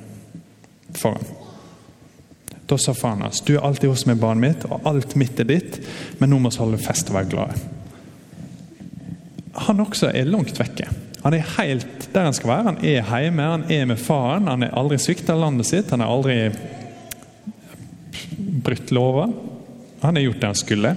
For 0.97 1.19
han. 1.19 1.38
Da 2.69 2.77
sa 2.79 2.93
faren 2.95 3.25
hans, 3.25 3.41
du 3.41 3.55
er 3.57 3.65
alltid 3.65 3.89
hos 3.89 4.05
meg, 4.09 4.21
barnet 4.21 4.45
mitt, 4.45 4.65
og 4.69 4.85
alt 4.89 5.15
mitt 5.17 5.41
er 5.41 5.49
ditt, 5.49 5.81
men 6.21 6.33
nå 6.33 6.41
må 6.43 6.53
vi 6.53 6.61
holde 6.61 6.81
fest 6.83 7.09
og 7.09 7.17
være 7.17 7.31
glade. 7.33 7.61
Han 9.69 9.81
også 9.83 10.13
er 10.13 10.29
langt 10.29 10.59
vekke. 10.61 10.91
Han 11.25 11.35
er 11.35 11.49
helt 11.57 12.11
der 12.13 12.29
han 12.29 12.37
skal 12.37 12.53
være. 12.53 12.65
Han 12.69 12.83
er 12.85 13.23
hjemme, 13.23 13.43
han 13.43 13.65
er 13.73 13.87
med 13.91 14.01
faren. 14.01 14.47
Han 14.49 14.63
er 14.63 14.77
aldri 14.79 15.01
svikta 15.03 15.35
landet 15.37 15.67
sitt, 15.67 15.91
han 15.91 16.05
har 16.05 16.13
aldri 16.13 16.37
brutt 18.65 18.93
lover. 18.95 19.33
Han 20.01 20.17
har 20.17 20.23
gjort 20.29 20.41
det 20.41 20.51
han 20.53 20.61
skulle. 20.61 20.93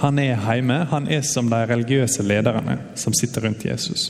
Han 0.00 0.18
er 0.20 0.38
hjemme. 0.40 0.78
Han 0.90 1.08
er 1.12 1.26
som 1.26 1.50
de 1.52 1.60
religiøse 1.68 2.24
lederne 2.24 2.78
som 2.96 3.14
sitter 3.16 3.46
rundt 3.48 3.66
Jesus. 3.68 4.08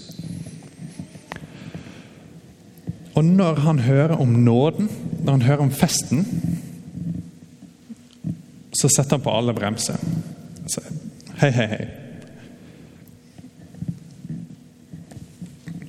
Og 3.17 3.25
når 3.25 3.63
han 3.65 3.79
hører 3.81 4.21
om 4.21 4.35
nåden, 4.45 4.91
når 5.27 5.33
han 5.33 5.43
hører 5.43 5.65
om 5.67 5.75
festen, 5.75 6.23
så 8.77 8.89
setter 8.93 9.17
han 9.17 9.25
på 9.25 9.35
alle 9.35 9.55
bremser. 9.57 9.99
Altså, 10.63 10.81
hei, 11.43 11.51
hei, 11.57 11.67
hei. 11.75 11.85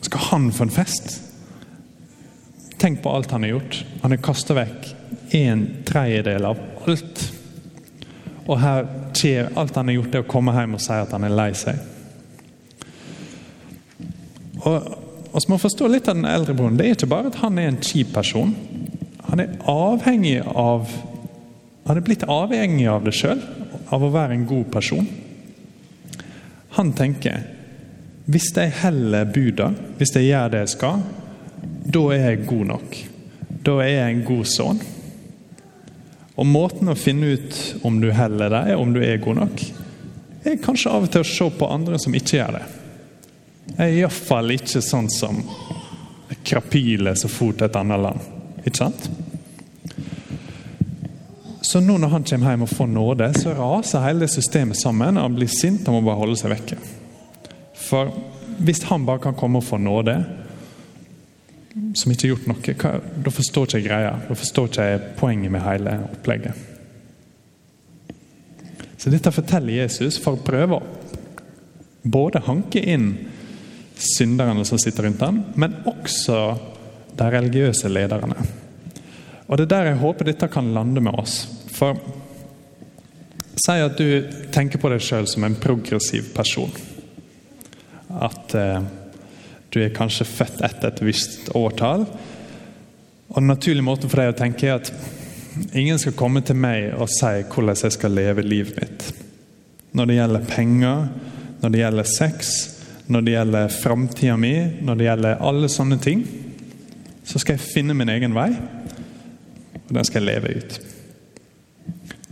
Skal 0.08 0.27
han 0.32 0.51
få 0.56 0.67
en 0.67 0.74
fest? 0.74 1.22
Tenk 2.82 3.03
på 3.03 3.13
alt 3.13 3.32
han 3.34 3.46
har 3.46 3.58
gjort. 3.58 3.82
Han 4.01 4.13
har 4.13 4.24
kasta 4.25 4.58
vekk 4.58 4.94
en 5.38 5.67
tredjedel 5.86 6.46
av 6.48 6.58
alt 6.88 7.27
og 8.48 8.60
her 8.62 8.86
skjer 9.17 9.51
alt 9.60 9.75
han 9.75 9.89
har 9.89 9.98
gjort, 9.98 10.12
det 10.13 10.24
å 10.24 10.29
komme 10.29 10.53
hjem 10.56 10.77
og 10.77 10.84
si 10.84 10.96
at 10.96 11.12
han 11.12 11.27
er 11.27 11.36
lei 11.36 11.50
seg. 11.58 11.82
Og, 14.63 14.88
og 15.34 15.41
så 15.44 15.51
må 15.51 15.60
forstå 15.60 15.89
litt 15.91 16.08
av 16.08 16.15
den 16.15 16.29
eldre 16.29 16.56
broren. 16.56 16.77
Det 16.79 16.88
er 16.88 16.96
ikke 16.96 17.12
bare 17.12 17.32
at 17.32 17.41
han 17.41 17.60
er 17.60 17.72
en 17.72 17.82
kjip 17.84 18.13
person. 18.15 18.56
Han 19.28 19.44
er 19.44 19.54
avhengig 19.70 20.40
av 20.48 20.90
Han 21.88 21.98
er 21.98 22.04
blitt 22.04 22.26
avhengig 22.28 22.88
av 22.92 23.06
det 23.06 23.14
sjøl 23.16 23.40
av 23.96 24.04
å 24.04 24.10
være 24.12 24.36
en 24.36 24.48
god 24.48 24.66
person. 24.74 25.06
Han 26.76 26.90
tenker 26.92 27.46
hvis 28.28 28.50
jeg 28.52 28.74
heller 28.82 29.30
buda, 29.32 29.70
hvis 29.96 30.12
jeg 30.18 30.28
gjør 30.28 30.52
det 30.52 30.64
jeg 30.66 30.74
skal, 30.74 31.06
da 31.88 32.02
er 32.12 32.26
jeg 32.26 32.42
god 32.50 32.66
nok. 32.74 32.98
Da 33.64 33.78
er 33.86 33.94
jeg 33.94 34.18
en 34.18 34.26
god 34.28 34.50
sønn. 34.52 34.82
Og 36.36 36.46
måten 36.46 36.92
å 36.92 36.98
finne 37.00 37.38
ut 37.38 37.62
om 37.88 38.02
du 38.04 38.10
heller 38.12 38.52
deg, 38.52 38.74
om 38.76 38.92
du 38.92 39.00
er 39.00 39.24
god 39.24 39.40
nok, 39.46 39.64
er 40.44 40.60
kanskje 40.64 40.92
av 40.92 41.08
og 41.08 41.14
til 41.14 41.24
å 41.24 41.30
se 41.32 41.48
på 41.56 41.72
andre 41.72 42.00
som 42.04 42.20
ikke 42.20 42.38
gjør 42.38 42.60
det. 42.60 42.66
Jeg 43.78 43.86
er 43.86 43.98
iallfall 44.02 44.54
ikke 44.58 44.84
sånn 44.84 45.08
som 45.12 45.40
krapiler 46.48 47.16
som 47.20 47.32
for 47.32 47.56
til 47.56 47.68
et 47.68 47.80
annet 47.80 48.04
land. 48.04 48.37
Ikke 48.68 48.84
sant? 48.84 49.10
Så 51.68 51.82
nå 51.84 51.98
når 52.00 52.12
han 52.14 52.26
kommer 52.28 52.54
hjem 52.54 52.64
og 52.64 52.72
får 52.72 52.90
nåde, 52.92 53.28
så 53.36 53.54
raser 53.58 54.04
hele 54.06 54.24
det 54.26 54.32
systemet 54.32 54.80
sammen. 54.80 55.18
og 55.18 55.28
Han 55.28 55.38
blir 55.40 55.52
sint 55.52 55.88
og 55.88 55.98
må 55.98 56.06
bare 56.06 56.22
holde 56.22 56.38
seg 56.40 56.54
vekke. 56.54 56.78
For 57.88 58.12
hvis 58.64 58.84
han 58.90 59.06
bare 59.08 59.24
kan 59.24 59.36
komme 59.38 59.60
og 59.60 59.68
få 59.68 59.80
nåde, 59.82 60.16
som 61.98 62.12
ikke 62.12 62.26
har 62.26 62.34
gjort 62.34 62.48
noe, 62.50 62.76
hva, 62.82 62.94
da 63.26 63.34
forstår 63.34 63.68
ikke 63.68 63.80
jeg 63.80 63.88
greia. 63.88 64.14
Da 64.30 64.38
forstår 64.38 64.70
ikke 64.70 64.88
jeg 64.88 65.04
poenget 65.20 65.54
med 65.54 65.66
hele 65.66 65.98
opplegget. 66.08 66.64
Så 68.98 69.12
dette 69.14 69.32
forteller 69.32 69.84
Jesus 69.84 70.18
for 70.22 70.38
å 70.38 70.46
prøve 70.46 70.80
å 70.80 70.86
både 72.08 72.42
hanke 72.48 72.82
inn 72.82 73.12
synderne 73.98 74.64
som 74.66 74.80
sitter 74.82 75.08
rundt 75.08 75.22
ham, 75.26 75.44
men 75.60 75.78
også 75.90 76.40
de 77.18 77.32
religiøse 77.34 77.90
lederne. 77.90 78.38
Og 79.48 79.58
Det 79.58 79.66
er 79.66 79.74
der 79.74 79.92
jeg 79.92 80.02
håper 80.02 80.28
dette 80.28 80.50
kan 80.52 80.74
lande 80.74 81.02
med 81.02 81.16
oss. 81.18 81.46
For 81.72 81.98
Si 83.58 83.74
at 83.82 83.98
du 83.98 84.22
tenker 84.54 84.78
på 84.78 84.90
deg 84.92 85.02
sjøl 85.02 85.26
som 85.28 85.44
en 85.44 85.58
progressiv 85.58 86.30
person. 86.36 86.72
At 88.14 88.54
eh, 88.56 88.86
du 89.74 89.80
er 89.82 89.96
kanskje 89.96 90.28
født 90.30 90.62
etter 90.66 90.92
et 90.92 91.02
visst 91.04 91.50
årtall. 91.58 92.06
Og 93.28 93.36
Den 93.36 93.50
naturlige 93.50 93.86
måten 93.88 94.12
for 94.12 94.22
deg 94.22 94.36
å 94.36 94.38
tenke 94.38 94.70
er 94.70 94.78
at 94.78 94.92
ingen 95.74 96.00
skal 96.00 96.16
komme 96.16 96.44
til 96.46 96.60
meg 96.60 96.94
og 96.96 97.10
si 97.12 97.34
hvordan 97.50 97.82
jeg 97.82 97.98
skal 97.98 98.16
leve 98.16 98.46
livet 98.46 98.78
mitt. 98.78 99.08
Når 99.98 100.06
det 100.06 100.20
gjelder 100.20 100.50
penger, 100.54 101.08
når 101.64 101.74
det 101.74 101.82
gjelder 101.82 102.12
sex, 102.14 102.54
når 103.08 103.26
det 103.26 103.36
gjelder 103.36 103.74
framtida 103.74 104.38
mi, 104.38 104.54
når 104.86 105.00
det 105.00 105.08
gjelder 105.10 105.44
alle 105.50 105.72
sånne 105.72 105.98
ting, 106.04 106.24
så 107.28 107.42
skal 107.42 107.58
jeg 107.58 107.68
finne 107.76 107.96
min 107.98 108.12
egen 108.12 108.36
vei, 108.36 108.50
og 109.88 109.96
den 109.96 110.08
skal 110.08 110.24
jeg 110.24 110.30
leve 110.30 110.54
ut. 110.62 110.78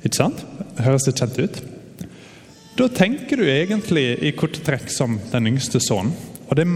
Ikke 0.06 0.18
sant? 0.18 0.44
Det 0.76 0.86
Høres 0.86 1.08
det 1.08 1.16
kjent 1.18 1.40
ut? 1.40 1.64
Da 2.76 2.88
tenker 2.92 3.40
du 3.40 3.48
egentlig 3.48 4.06
i 4.24 4.34
korte 4.36 4.62
trekk 4.64 4.90
som 4.92 5.18
den 5.32 5.52
yngste 5.54 5.80
sønnen. 5.84 6.14
Og 6.50 6.56
det 6.60 6.68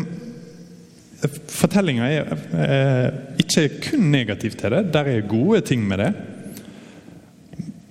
Fortellinga 1.52 2.06
er 2.08 2.30
er 2.56 3.16
ikke 3.42 3.66
kun 3.90 4.06
negativ 4.12 4.54
til 4.56 4.72
det. 4.72 4.94
Der 4.94 5.10
er 5.12 5.28
gode 5.28 5.60
ting 5.68 5.84
med 5.84 6.00
det. 6.00 6.14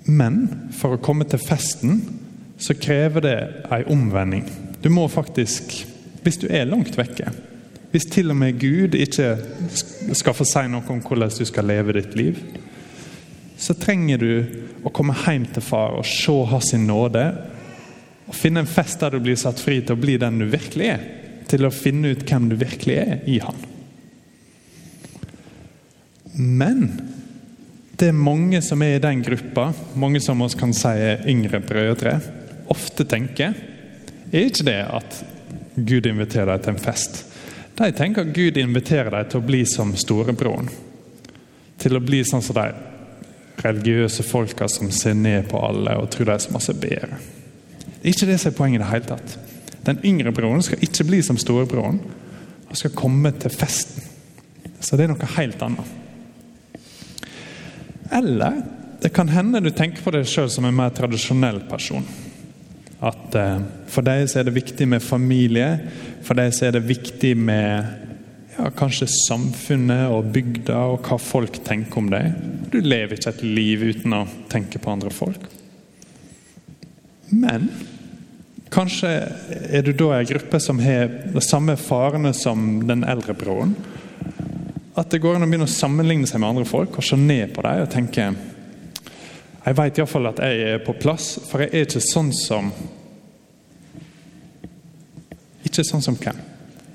Men 0.08 0.70
for 0.72 0.96
å 0.96 1.02
komme 1.04 1.26
til 1.28 1.42
festen 1.42 2.00
så 2.58 2.72
krever 2.72 3.20
det 3.20 3.36
ei 3.70 3.82
omvending. 3.84 4.46
Du 4.82 4.88
må 4.88 5.06
faktisk 5.08 5.84
Hvis 6.24 6.40
du 6.40 6.48
er 6.50 6.66
langt 6.66 6.96
vekke, 6.98 7.30
hvis 7.92 8.04
til 8.10 8.30
og 8.30 8.36
med 8.36 8.58
Gud 8.60 8.96
ikke 8.98 9.36
skal 10.16 10.36
få 10.36 10.46
si 10.48 10.64
noe 10.70 10.86
om 10.92 11.02
hvordan 11.04 11.32
du 11.34 11.44
skal 11.48 11.68
leve 11.68 11.96
ditt 11.98 12.16
liv, 12.16 12.40
så 13.58 13.74
trenger 13.74 14.22
du 14.22 14.32
å 14.86 14.92
komme 14.94 15.16
hjem 15.24 15.48
til 15.52 15.64
far 15.64 15.96
og 15.98 16.06
se 16.06 16.34
hans 16.52 16.72
nåde. 16.78 17.24
Og 18.28 18.36
finne 18.36 18.62
en 18.62 18.70
fest 18.70 19.00
der 19.02 19.16
du 19.16 19.24
blir 19.24 19.38
satt 19.40 19.60
fri 19.60 19.80
til 19.82 19.96
å 19.96 20.00
bli 20.00 20.14
den 20.20 20.38
du 20.38 20.46
virkelig 20.46 20.92
er. 20.94 21.06
Til 21.48 21.66
å 21.66 21.74
finne 21.74 22.12
ut 22.12 22.22
hvem 22.28 22.50
du 22.50 22.56
virkelig 22.60 22.98
er 23.02 23.24
i 23.26 23.38
han. 23.42 23.58
Men 26.38 26.84
det 27.98 28.12
er 28.12 28.20
mange 28.20 28.60
som 28.62 28.82
er 28.84 28.98
i 28.98 29.02
den 29.02 29.24
gruppa, 29.26 29.72
mange 29.98 30.20
som 30.22 30.44
oss 30.44 30.54
kan 30.58 30.70
si 30.76 30.92
er 30.92 31.24
yngre 31.26 31.58
brødre, 31.64 32.18
ofte 32.70 33.02
tenker, 33.08 33.56
er 34.30 34.44
ikke 34.46 34.68
det 34.68 34.80
at 34.86 35.22
Gud 35.74 36.06
inviterer 36.06 36.52
deg 36.52 36.62
til 36.62 36.76
en 36.76 36.84
fest. 36.84 37.24
De 37.78 37.92
tenker 37.94 38.26
at 38.26 38.34
Gud 38.34 38.58
inviterer 38.58 39.12
deg 39.14 39.28
til 39.30 39.40
å 39.40 39.46
bli 39.46 39.62
som 39.68 39.92
storebroren. 39.94 40.70
Til 41.78 41.94
å 41.94 42.02
bli 42.02 42.24
sånn 42.26 42.42
som 42.42 42.58
de 42.58 42.72
religiøse 43.62 44.24
folka 44.26 44.66
som 44.70 44.90
ser 44.94 45.14
ned 45.18 45.46
på 45.50 45.60
alle 45.62 45.94
og 45.98 46.10
tror 46.10 46.28
de 46.28 46.34
er 46.34 46.42
så 46.42 46.54
masse 46.54 46.74
bedre. 46.74 47.18
Det 47.98 48.02
er 48.02 48.14
ikke 48.14 48.30
det 48.30 48.38
som 48.42 48.50
er 48.50 48.58
poenget 48.58 48.80
i 48.80 48.82
det 48.82 48.90
hele 48.92 49.10
tatt. 49.12 49.36
Den 49.86 50.02
yngre 50.06 50.32
broren 50.34 50.62
skal 50.62 50.82
ikke 50.84 51.06
bli 51.06 51.22
som 51.24 51.38
storebroren. 51.38 52.00
Han 52.68 52.78
skal 52.78 52.94
komme 52.98 53.32
til 53.40 53.54
festen. 53.54 54.02
Så 54.80 54.98
det 54.98 55.06
er 55.06 55.14
noe 55.14 55.30
helt 55.38 55.62
annet. 55.64 55.94
Eller 58.14 58.62
det 59.02 59.12
kan 59.14 59.30
hende 59.30 59.62
du 59.62 59.70
tenker 59.70 60.02
på 60.02 60.12
deg 60.14 60.26
sjøl 60.26 60.50
som 60.50 60.66
en 60.66 60.76
mer 60.76 60.90
tradisjonell 60.94 61.62
person. 61.70 62.06
At 62.98 63.34
eh, 63.38 63.58
For 63.88 64.02
deg 64.06 64.26
så 64.26 64.40
er 64.40 64.48
det 64.48 64.56
viktig 64.56 64.88
med 64.90 65.04
familie. 65.04 65.68
For 66.28 66.36
så 66.52 66.66
er 66.68 66.74
det 66.76 66.84
viktig 66.84 67.30
med 67.40 67.86
ja, 68.58 68.66
kanskje 68.76 69.06
samfunnet 69.08 70.10
og 70.12 70.26
bygda 70.34 70.76
og 70.90 71.06
hva 71.08 71.16
folk 71.16 71.56
tenker 71.64 72.02
om 72.02 72.10
deg. 72.12 72.34
Du 72.68 72.82
lever 72.84 73.16
ikke 73.16 73.32
et 73.32 73.44
liv 73.46 73.84
uten 73.94 74.12
å 74.12 74.26
tenke 74.52 74.80
på 74.82 74.92
andre 74.92 75.12
folk. 75.14 75.46
Men 77.32 77.70
kanskje 78.68 79.14
er 79.72 79.86
du 79.86 79.94
da 79.96 80.10
en 80.18 80.28
gruppe 80.28 80.60
som 80.60 80.84
har 80.84 81.08
de 81.32 81.44
samme 81.44 81.78
farene 81.80 82.34
som 82.36 82.82
den 82.84 83.06
eldre 83.08 83.32
broren. 83.32 83.72
At 85.00 85.08
det 85.08 85.22
går 85.24 85.38
an 85.38 85.46
å 85.46 85.48
begynne 85.48 85.70
å 85.70 85.78
sammenligne 85.78 86.28
seg 86.28 86.42
med 86.42 86.50
andre 86.50 86.68
folk 86.68 87.00
og 87.00 87.08
se 87.08 87.16
ned 87.16 87.56
på 87.56 87.64
dem 87.64 87.86
og 87.86 87.92
tenke 87.92 88.28
Jeg 89.64 89.76
vet 89.80 89.98
iallfall 90.00 90.28
at 90.28 90.44
jeg 90.44 90.60
er 90.74 90.84
på 90.84 90.92
plass, 91.00 91.38
for 91.48 91.64
jeg 91.64 91.72
er 91.72 91.88
ikke 91.88 92.04
sånn 92.04 92.34
som 92.36 92.68
Ikke 95.68 95.84
sånn 95.84 96.04
som 96.04 96.16
hvem? 96.18 96.40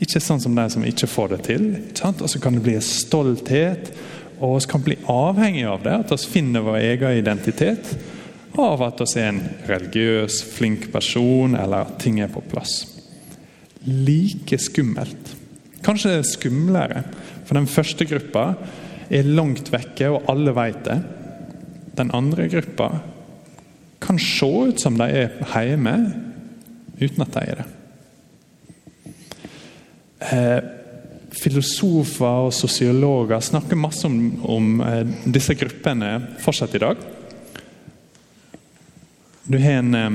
Ikke 0.03 0.19
sånn 0.19 0.41
som 0.41 0.55
de 0.57 0.65
som 0.73 0.83
ikke 0.87 1.09
får 1.09 1.35
det 1.35 1.39
til. 1.47 1.69
Og 2.03 2.25
så 2.29 2.41
kan 2.41 2.57
det 2.57 2.65
bli 2.65 2.75
stolthet, 2.83 3.93
og 4.43 4.57
vi 4.57 4.71
kan 4.71 4.83
bli 4.83 4.97
avhengig 5.11 5.63
av 5.69 5.85
det. 5.85 5.95
At 6.01 6.11
vi 6.15 6.33
finner 6.39 6.65
vår 6.65 6.81
egen 6.81 7.21
identitet 7.21 7.93
av 8.59 8.83
at 8.85 8.99
vi 9.01 9.21
er 9.21 9.31
en 9.31 9.43
religiøs, 9.69 10.41
flink 10.53 10.89
person, 10.93 11.55
eller 11.57 11.87
at 11.87 11.95
ting 12.01 12.19
er 12.21 12.31
på 12.33 12.43
plass. 12.51 12.83
Like 13.85 14.59
skummelt. 14.61 15.33
Kanskje 15.83 16.11
det 16.11 16.19
er 16.21 16.29
skumlere. 16.29 17.03
For 17.47 17.57
den 17.57 17.67
første 17.67 18.05
gruppa 18.07 18.53
er 19.13 19.29
langt 19.29 19.71
vekke, 19.73 20.11
og 20.13 20.29
alle 20.31 20.53
vet 20.55 20.83
det. 20.87 20.99
Den 21.97 22.13
andre 22.15 22.47
gruppa 22.49 22.89
kan 24.03 24.19
se 24.19 24.47
ut 24.47 24.81
som 24.81 24.97
de 24.99 25.07
er 25.07 25.65
hjemme, 25.67 25.95
uten 26.99 27.25
at 27.25 27.33
de 27.35 27.47
er 27.47 27.61
det. 27.61 27.69
Eh, 30.31 30.63
filosofer 31.33 32.47
og 32.47 32.53
sosiologer 32.53 33.41
snakker 33.41 33.79
masse 33.79 34.07
om, 34.07 34.17
om 34.45 34.81
eh, 34.85 35.01
disse 35.33 35.55
gruppene 35.57 36.13
fortsatt 36.43 36.75
i 36.77 36.83
dag. 36.83 37.01
Du 39.43 39.57
har 39.59 39.81
en, 39.81 39.95
eh, 39.95 40.09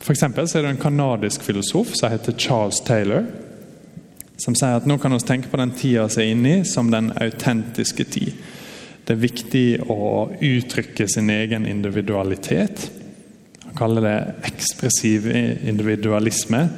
for 0.00 0.14
eksempel, 0.14 0.48
så 0.48 0.58
er 0.58 0.66
det 0.66 0.74
en 0.76 0.84
kanadisk 0.84 1.42
filosof 1.44 1.96
som 1.98 2.12
heter 2.12 2.38
Charles 2.38 2.80
Taylor. 2.86 3.26
Som 4.40 4.56
sier 4.58 4.78
at 4.78 4.86
nå 4.88 4.96
kan 4.98 5.14
vi 5.14 5.22
tenke 5.26 5.50
på 5.50 5.60
den 5.60 5.74
tida 5.76 6.08
vi 6.10 6.22
er 6.22 6.32
inne 6.32 6.56
i, 6.58 6.64
som 6.64 6.90
den 6.90 7.12
autentiske 7.20 8.04
tid. 8.04 8.32
Det 9.04 9.12
er 9.14 9.20
viktig 9.20 9.68
å 9.92 10.30
uttrykke 10.40 11.06
sin 11.10 11.28
egen 11.30 11.66
individualitet. 11.68 12.88
Han 13.66 13.76
kaller 13.76 14.06
det 14.06 14.18
ekspressiv 14.48 15.28
individualisme 15.28 16.68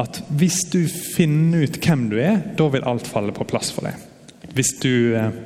at 0.00 0.20
hvis 0.34 0.64
du 0.72 0.80
finner 0.88 1.66
ut 1.66 1.78
hvem 1.78 2.08
du 2.10 2.16
er, 2.18 2.40
da 2.58 2.66
vil 2.72 2.86
alt 2.88 3.06
falle 3.06 3.34
på 3.34 3.46
plass 3.46 3.70
for 3.74 3.86
deg. 3.86 3.98
Hvis 4.54 4.74
du 4.82 5.14
eh, 5.14 5.36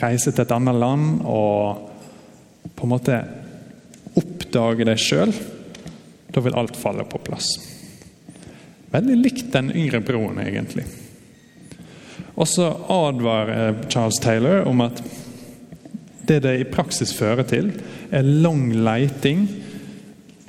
reiser 0.00 0.34
til 0.34 0.44
et 0.44 0.54
annet 0.54 0.78
land 0.78 1.22
og 1.28 1.86
på 2.76 2.86
en 2.86 2.92
måte 2.92 3.20
oppdager 4.18 4.90
deg 4.90 5.00
sjøl, 5.00 5.34
da 6.30 6.42
vil 6.42 6.56
alt 6.58 6.78
falle 6.78 7.06
på 7.06 7.20
plass. 7.22 7.52
Veldig 8.90 9.16
likt 9.20 9.52
den 9.54 9.70
yngre 9.70 10.02
broren, 10.02 10.42
egentlig. 10.42 10.84
Og 12.34 12.48
så 12.48 12.66
advarer 12.90 13.84
Charles 13.90 14.18
Taylor 14.22 14.64
om 14.66 14.82
at 14.82 15.02
det 16.26 16.40
det 16.46 16.56
i 16.60 16.68
praksis 16.68 17.12
fører 17.14 17.46
til, 17.46 17.72
er 18.10 18.26
lang 18.26 18.70
leiting 18.74 19.46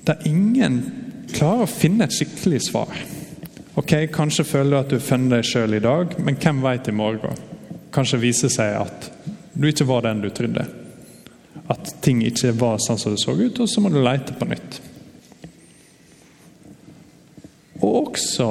der 0.06 0.26
ingen 0.26 0.82
klarer 1.36 1.66
å 1.66 1.70
finne 1.70 2.06
et 2.08 2.16
skikkelig 2.16 2.62
svar. 2.68 3.02
Ok, 3.80 3.94
Kanskje 4.12 4.46
føler 4.48 4.72
du 4.72 4.80
at 4.82 4.92
du 4.92 4.98
har 4.98 5.06
funnet 5.06 5.38
deg 5.38 5.48
sjøl 5.48 5.78
i 5.78 5.84
dag, 5.84 6.16
men 6.20 6.38
hvem 6.40 6.62
vet 6.64 6.90
i 6.92 6.96
morgen? 6.96 7.40
Kanskje 7.96 8.20
viser 8.22 8.52
seg 8.52 8.76
at 8.82 9.10
du 9.54 9.68
ikke 9.68 9.88
var 9.88 10.06
den 10.08 10.24
du 10.24 10.30
trodde. 10.30 10.68
at 11.72 11.92
ting 12.04 12.20
ikke 12.26 12.52
var 12.60 12.82
sånn 12.84 12.98
som 13.00 13.14
det 13.14 13.22
så 13.22 13.32
ut, 13.32 13.60
og 13.64 13.70
så 13.70 13.80
må 13.80 13.90
du 13.92 14.02
lete 14.04 14.34
på 14.36 14.48
nytt. 14.50 14.80
Og 17.80 18.12
også 18.12 18.48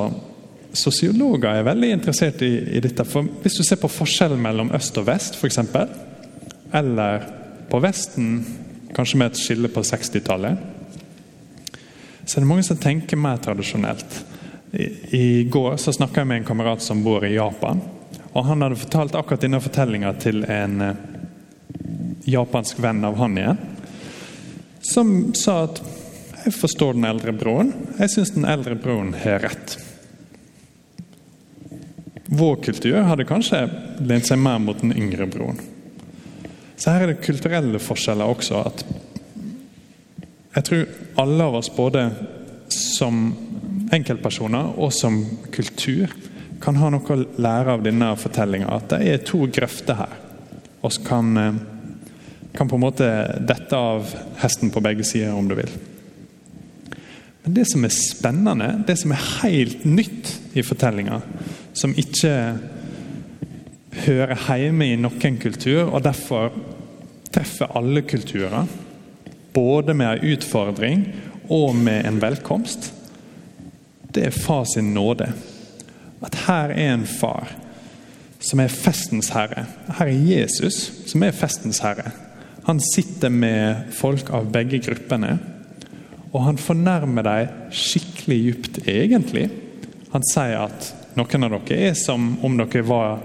sosiologer 0.72 1.50
er 1.50 1.66
veldig 1.66 1.90
interessert 1.98 2.40
i, 2.46 2.52
i 2.78 2.80
dette. 2.80 3.04
For 3.04 3.26
hvis 3.42 3.58
du 3.58 3.64
ser 3.66 3.80
på 3.82 3.90
forskjellen 3.92 4.40
mellom 4.40 4.72
øst 4.76 4.96
og 5.02 5.08
vest, 5.10 5.36
f.eks., 5.36 5.60
eller 6.72 7.26
på 7.70 7.80
Vesten, 7.82 8.30
kanskje 8.94 9.18
med 9.18 9.32
et 9.32 9.40
skille 9.42 9.70
på 9.72 9.82
60-tallet, 9.84 10.79
så 12.30 12.38
er 12.38 12.44
det 12.44 12.48
mange 12.48 12.62
som 12.62 12.76
tenker 12.78 13.18
mer 13.18 13.40
tradisjonelt. 13.42 14.24
I, 14.70 14.84
i 15.18 15.44
går 15.50 15.80
så 15.82 15.90
snakka 15.90 16.20
jeg 16.20 16.28
med 16.30 16.36
en 16.38 16.44
kamerat 16.46 16.82
som 16.84 17.00
bor 17.02 17.24
i 17.26 17.32
Japan. 17.34 17.80
og 18.32 18.44
Han 18.46 18.62
hadde 18.62 18.78
fortalt 18.78 19.16
akkurat 19.18 19.42
denne 19.42 19.58
fortellinga 19.58 20.12
til 20.22 20.44
en 20.46 20.76
eh, 20.86 21.00
japansk 22.30 22.78
venn 22.78 23.02
av 23.02 23.18
han 23.18 23.34
igjen, 23.34 23.58
som 24.92 25.10
sa 25.34 25.56
at 25.64 25.82
jeg 26.44 26.54
forstår 26.54 26.94
den 27.00 27.10
eldre 27.10 27.34
broren. 27.34 27.74
Jeg 27.98 28.14
syns 28.14 28.34
den 28.38 28.46
eldre 28.46 28.78
broren 28.78 29.10
har 29.24 29.42
rett. 29.48 29.74
Vår 32.30 32.62
kultur 32.62 33.02
hadde 33.10 33.26
kanskje 33.26 33.64
lent 34.06 34.30
seg 34.30 34.38
mer 34.38 34.62
mot 34.62 34.78
den 34.78 34.94
yngre 34.94 35.26
broren. 35.26 35.58
Så 36.78 36.94
her 36.94 37.08
er 37.08 37.16
det 37.16 37.24
kulturelle 37.26 37.82
forskjeller 37.82 38.38
også. 38.38 38.62
at 38.70 38.86
Jeg 40.50 40.66
tror 40.66 40.86
alle 41.22 41.44
av 41.46 41.60
oss, 41.60 41.70
både 41.70 42.08
som 42.74 43.28
enkeltpersoner 43.94 44.72
og 44.82 44.90
som 44.94 45.20
kultur, 45.54 46.10
kan 46.60 46.76
ha 46.76 46.90
noe 46.92 47.14
å 47.14 47.22
lære 47.40 47.76
av 47.76 47.84
denne 47.84 48.10
fortellinga. 48.18 48.68
At 48.68 48.90
det 48.92 49.00
er 49.06 49.22
to 49.26 49.44
grøfter 49.46 49.96
her. 50.02 50.16
Vi 50.82 50.90
kan, 51.06 51.36
eh, 51.36 51.54
kan 52.54 52.68
på 52.68 52.74
en 52.74 52.82
måte 52.82 53.46
dette 53.46 53.76
av 53.76 54.12
hesten 54.42 54.70
på 54.70 54.82
begge 54.82 55.04
sider, 55.04 55.32
om 55.32 55.48
du 55.48 55.54
vil. 55.54 55.70
Men 57.44 57.54
det 57.54 57.66
som 57.68 57.84
er 57.84 57.88
spennende, 57.88 58.84
det 58.86 58.98
som 58.98 59.12
er 59.12 59.42
helt 59.42 59.84
nytt 59.84 60.38
i 60.54 60.62
fortellinga, 60.62 61.22
som 61.72 61.94
ikke 61.94 62.58
hører 64.04 64.36
hjemme 64.58 64.92
i 64.92 64.96
noen 64.96 65.38
kultur, 65.38 65.88
og 65.94 66.02
derfor 66.02 66.50
treffer 67.32 67.76
alle 67.76 68.02
kulturer, 68.02 68.66
både 69.54 69.94
med 69.94 70.12
en 70.12 70.32
utfordring 70.34 71.04
og 71.48 71.76
med 71.76 72.06
en 72.06 72.20
velkomst, 72.22 72.92
det 74.14 74.26
er 74.26 74.34
far 74.34 74.64
sin 74.66 74.94
nåde. 74.94 75.30
At 76.22 76.36
her 76.46 76.74
er 76.74 76.94
en 76.94 77.06
far 77.06 77.52
som 78.40 78.60
er 78.60 78.72
festens 78.72 79.30
herre. 79.34 79.66
Her 79.98 80.10
er 80.10 80.26
Jesus 80.32 80.82
som 81.10 81.22
er 81.22 81.36
festens 81.36 81.82
herre. 81.84 82.10
Han 82.66 82.80
sitter 82.94 83.32
med 83.32 83.90
folk 83.96 84.30
av 84.34 84.50
begge 84.52 84.82
gruppene 84.84 85.38
og 86.30 86.44
han 86.46 86.60
fornærmer 86.60 87.26
dem 87.26 87.70
skikkelig 87.74 88.38
djupt, 88.44 88.78
egentlig. 88.86 89.48
Han 90.12 90.26
sier 90.26 90.66
at 90.68 90.92
noen 91.18 91.46
av 91.46 91.56
dere 91.56 91.90
er 91.90 91.96
som 91.98 92.36
om 92.46 92.58
dere 92.58 92.84
var 92.86 93.18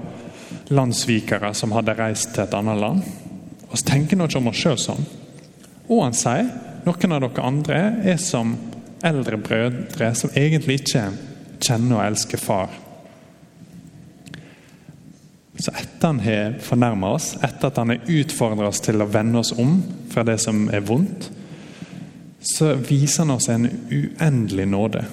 landssvikere 0.74 1.54
som 1.58 1.76
hadde 1.76 1.94
reist 2.00 2.34
til 2.34 2.46
et 2.46 2.58
annet 2.58 2.82
land. 2.82 3.04
Og 3.70 3.78
så 3.78 3.92
tenker 3.92 4.18
nå 4.18 4.26
ikke 4.30 4.42
om 4.42 4.50
oss 4.50 4.62
sjøl 4.64 4.80
sånn. 4.82 5.06
Og 5.90 6.02
han 6.02 6.18
sier 6.18 6.50
noen 6.86 7.16
av 7.16 7.24
dere 7.26 7.46
andre 7.46 7.82
er 8.14 8.18
som 8.22 8.56
eldre 9.06 9.38
brødre 9.42 10.12
som 10.18 10.34
egentlig 10.38 10.82
ikke 10.82 11.08
kjenner 11.62 12.00
og 12.00 12.06
elsker 12.06 12.42
far. 12.42 12.74
Så 15.56 15.72
etter 15.72 16.10
han 16.10 16.20
har 16.20 16.58
fornærma 16.62 17.14
oss, 17.16 17.34
etter 17.40 17.70
at 17.70 17.78
han 17.80 17.94
har 17.94 18.10
utfordra 18.12 18.68
oss 18.68 18.82
til 18.84 19.02
å 19.02 19.10
vende 19.10 19.40
oss 19.40 19.54
om 19.56 19.78
fra 20.12 20.26
det 20.28 20.36
som 20.44 20.66
er 20.74 20.84
vondt, 20.86 21.30
så 22.46 22.76
viser 22.78 23.24
han 23.24 23.38
oss 23.38 23.48
en 23.50 23.70
uendelig 23.90 24.68
nåde. 24.70 25.06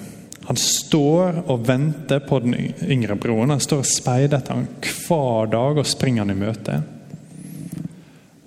Han 0.43 0.59
står 0.59 1.45
og 1.47 1.63
venter 1.67 2.19
på 2.27 2.41
den 2.43 2.57
yngre 2.83 3.15
broren. 3.15 3.53
Han 3.55 3.63
står 3.63 3.81
og 3.81 3.87
speider 3.87 4.37
etter 4.37 4.57
ham 4.57 4.67
hver 4.83 5.47
dag 5.53 5.79
og 5.79 5.87
springer 5.87 6.25
han 6.25 6.33
i 6.33 6.37
møte. 6.37 6.81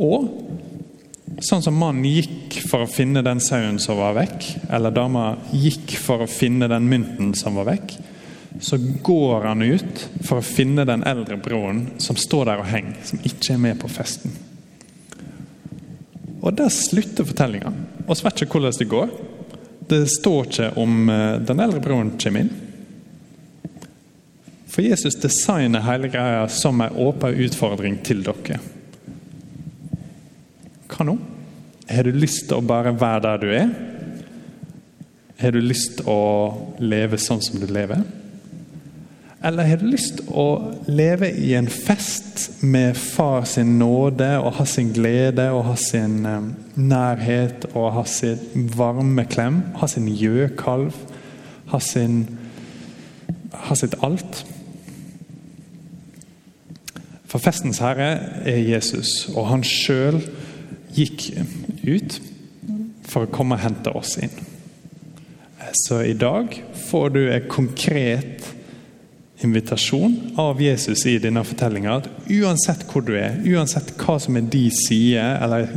Og 0.05 0.46
sånn 1.45 1.63
som 1.63 1.77
mannen 1.77 2.07
gikk 2.09 2.61
for 2.69 2.85
å 2.85 2.91
finne 2.91 3.23
den 3.25 3.41
sauen 3.45 3.79
som 3.83 3.99
var 4.01 4.17
vekk, 4.17 4.47
eller 4.73 4.95
dama 4.95 5.27
gikk 5.53 5.97
for 6.01 6.25
å 6.25 6.31
finne 6.31 6.69
den 6.71 6.89
mynten 6.89 7.35
som 7.37 7.59
var 7.59 7.69
vekk, 7.71 7.97
så 8.61 8.79
går 9.05 9.45
han 9.45 9.63
ut 9.63 10.07
for 10.25 10.41
å 10.41 10.45
finne 10.45 10.87
den 10.89 11.05
eldre 11.05 11.37
broren 11.37 11.87
som 12.01 12.17
står 12.17 12.49
der 12.49 12.63
og 12.63 12.71
henger, 12.71 12.97
som 13.05 13.21
ikke 13.21 13.53
er 13.53 13.63
med 13.63 13.81
på 13.83 13.91
festen. 13.93 14.33
Og 16.41 16.55
Der 16.55 16.71
slutter 16.71 17.27
fortellinga. 17.27 17.73
Vi 18.07 18.15
vet 18.23 18.43
ikke 18.43 18.61
hvordan 18.61 18.79
det 18.79 18.89
går. 18.89 19.11
Det 19.91 20.05
står 20.11 20.47
ikke 20.47 20.69
om 20.79 21.11
eh, 21.11 21.41
den 21.43 21.61
eldre 21.61 21.83
broren 21.83 22.13
kommer 22.23 22.47
inn. 22.47 22.53
For 24.71 24.85
Jesus 24.85 25.19
designer 25.19 25.83
hele 25.87 26.09
greia 26.13 26.49
som 26.49 26.81
en 26.81 26.97
åpen 27.03 27.35
utfordring 27.47 27.99
til 28.07 28.23
dere. 28.27 28.61
Hva 30.97 31.05
nå? 31.05 31.19
Har 31.93 32.07
du 32.07 32.15
lyst 32.17 32.47
til 32.49 32.57
å 32.57 32.65
bare 32.65 32.95
være 32.97 33.23
der 33.27 33.43
du 33.43 33.51
er? 33.53 33.73
Har 35.37 35.53
du 35.53 35.59
lyst 35.61 35.99
til 35.99 36.07
å 36.09 36.23
leve 36.81 37.19
sånn 37.21 37.43
som 37.45 37.61
du 37.61 37.67
lever? 37.69 38.01
Eller 39.45 39.69
har 39.69 39.77
du 39.79 39.91
lyst 39.93 40.17
til 40.17 40.31
å 40.33 40.47
leve 40.89 41.29
i 41.29 41.53
en 41.59 41.69
fest 41.69 42.63
med 42.65 42.97
far 42.97 43.45
sin 43.47 43.77
nåde 43.79 44.31
og 44.41 44.57
ha 44.57 44.65
sin 44.67 44.95
glede 44.97 45.51
og 45.53 45.67
ha 45.69 45.75
sin 45.77 46.25
um, 46.25 46.49
nærhet 46.81 47.69
og 47.75 47.93
ha 47.99 48.07
sin 48.09 48.41
varme 48.73 49.27
klem? 49.29 49.61
Ha 49.77 49.91
sin 49.93 50.09
gjøkalv? 50.09 50.97
Ha, 51.75 51.83
sin, 51.85 52.23
ha 53.69 53.77
sitt 53.77 53.99
alt? 54.07 54.41
For 57.29 57.43
festens 57.43 57.83
herre 57.85 58.15
er 58.49 58.65
Jesus, 58.65 59.27
og 59.35 59.51
han 59.51 59.67
sjøl 59.67 60.23
gikk 60.97 61.31
ut 61.87 62.21
for 63.07 63.27
å 63.27 63.33
komme 63.33 63.57
og 63.59 63.65
hente 63.65 63.93
oss 63.95 64.17
inn. 64.23 64.33
Så 65.87 66.03
i 66.03 66.15
dag 66.17 66.53
får 66.91 67.11
du 67.11 67.21
en 67.33 67.49
konkret 67.51 68.55
invitasjon 69.45 70.17
av 70.41 70.63
Jesus 70.63 71.07
i 71.07 71.19
denne 71.19 71.43
fortellinga. 71.45 71.99
At 72.01 72.09
uansett 72.33 72.87
hvor 72.91 73.05
du 73.05 73.15
er, 73.19 73.39
uansett 73.45 73.93
hva 74.01 74.19
som 74.23 74.39
er 74.39 74.49
de 74.53 74.67
sider 74.75 75.37
eller 75.45 75.69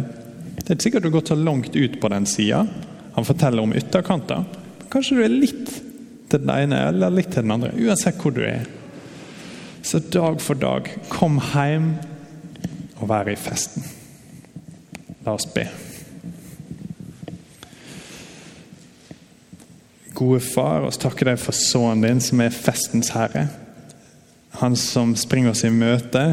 Det 0.60 0.75
er 0.75 0.82
sikkert 0.84 1.01
du 1.01 1.08
har 1.08 1.15
gått 1.17 1.32
så 1.32 1.36
langt 1.36 1.75
ut 1.75 1.95
på 2.01 2.10
den 2.13 2.27
sida. 2.29 2.60
Han 3.15 3.25
forteller 3.25 3.63
om 3.63 3.73
ytterkanter. 3.73 4.43
Kanskje 4.93 5.15
du 5.17 5.23
er 5.25 5.34
litt 5.34 5.71
til 6.29 6.43
den 6.43 6.51
ene 6.53 6.84
eller 6.91 7.10
litt 7.10 7.32
til 7.34 7.41
den 7.41 7.55
andre. 7.55 7.71
Uansett 7.73 8.19
hvor 8.21 8.36
du 8.36 8.43
er. 8.45 8.67
Så 9.82 9.97
dag 10.13 10.38
for 10.43 10.60
dag, 10.60 10.91
kom 11.10 11.39
hjem 11.55 11.95
og 12.99 13.10
vær 13.10 13.32
i 13.32 13.39
festen. 13.39 13.82
La 15.30 15.34
oss 15.36 15.54
be. 15.54 15.68
Gode 20.13 20.39
far, 20.39 20.82
oss 20.82 20.98
takker 20.98 21.30
deg 21.30 21.38
for 21.38 21.54
sønnen 21.54 22.02
din, 22.02 22.22
som 22.24 22.42
er 22.42 22.56
festens 22.56 23.12
herre. 23.13 23.44
Han 24.58 24.74
som 24.74 25.12
springer 25.13 25.54
oss 25.54 25.62
i 25.68 25.70
møte, 25.70 26.24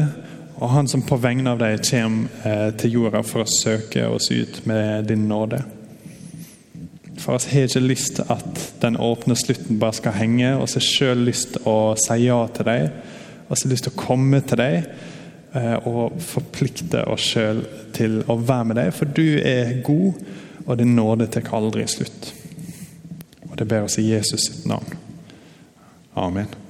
og 0.57 0.71
han 0.73 0.89
som 0.89 1.03
på 1.05 1.19
vegne 1.21 1.53
av 1.53 1.61
deg 1.61 1.83
kommer 1.85 2.41
eh, 2.41 2.71
til 2.81 2.95
jorda 2.95 3.21
for 3.21 3.43
å 3.43 3.51
søke 3.59 4.07
oss 4.09 4.31
ut 4.33 4.63
med 4.65 5.05
din 5.11 5.27
nåde. 5.29 5.59
For 7.21 7.35
oss 7.35 7.45
har 7.51 7.69
ikke 7.69 7.83
lyst 7.85 8.15
til 8.17 8.33
at 8.33 8.63
den 8.81 8.97
åpne 8.97 9.37
slutten 9.37 9.77
bare 9.77 9.99
skal 9.99 10.17
henge, 10.17 10.55
så 10.65 10.81
har 10.81 10.87
sjøl 10.87 11.21
lyst 11.29 11.53
til 11.53 11.69
å 11.69 11.93
si 12.01 12.17
ja 12.23 12.39
til 12.57 12.71
deg, 12.71 12.89
så 13.45 13.61
har 13.61 13.75
lyst 13.75 13.91
til 13.91 13.93
å 13.93 14.01
komme 14.07 14.41
til 14.41 14.63
deg 14.63 14.89
og 15.87 16.19
forplikte 16.23 17.03
oss 17.09 17.31
sjøl 17.33 17.63
til 17.95 18.21
å 18.29 18.37
være 18.39 18.69
med 18.69 18.79
deg, 18.81 18.93
for 18.95 19.09
du 19.09 19.39
er 19.41 19.79
god, 19.85 20.21
og 20.67 20.77
din 20.79 20.95
nåde 20.97 21.29
tar 21.31 21.47
aldri 21.55 21.87
slutt. 21.89 22.31
Og 23.49 23.57
det 23.57 23.67
ber 23.69 23.87
oss 23.87 23.97
i 24.01 24.09
Jesus 24.09 24.49
sitt 24.49 24.65
navn. 24.69 24.97
Amen. 26.17 26.66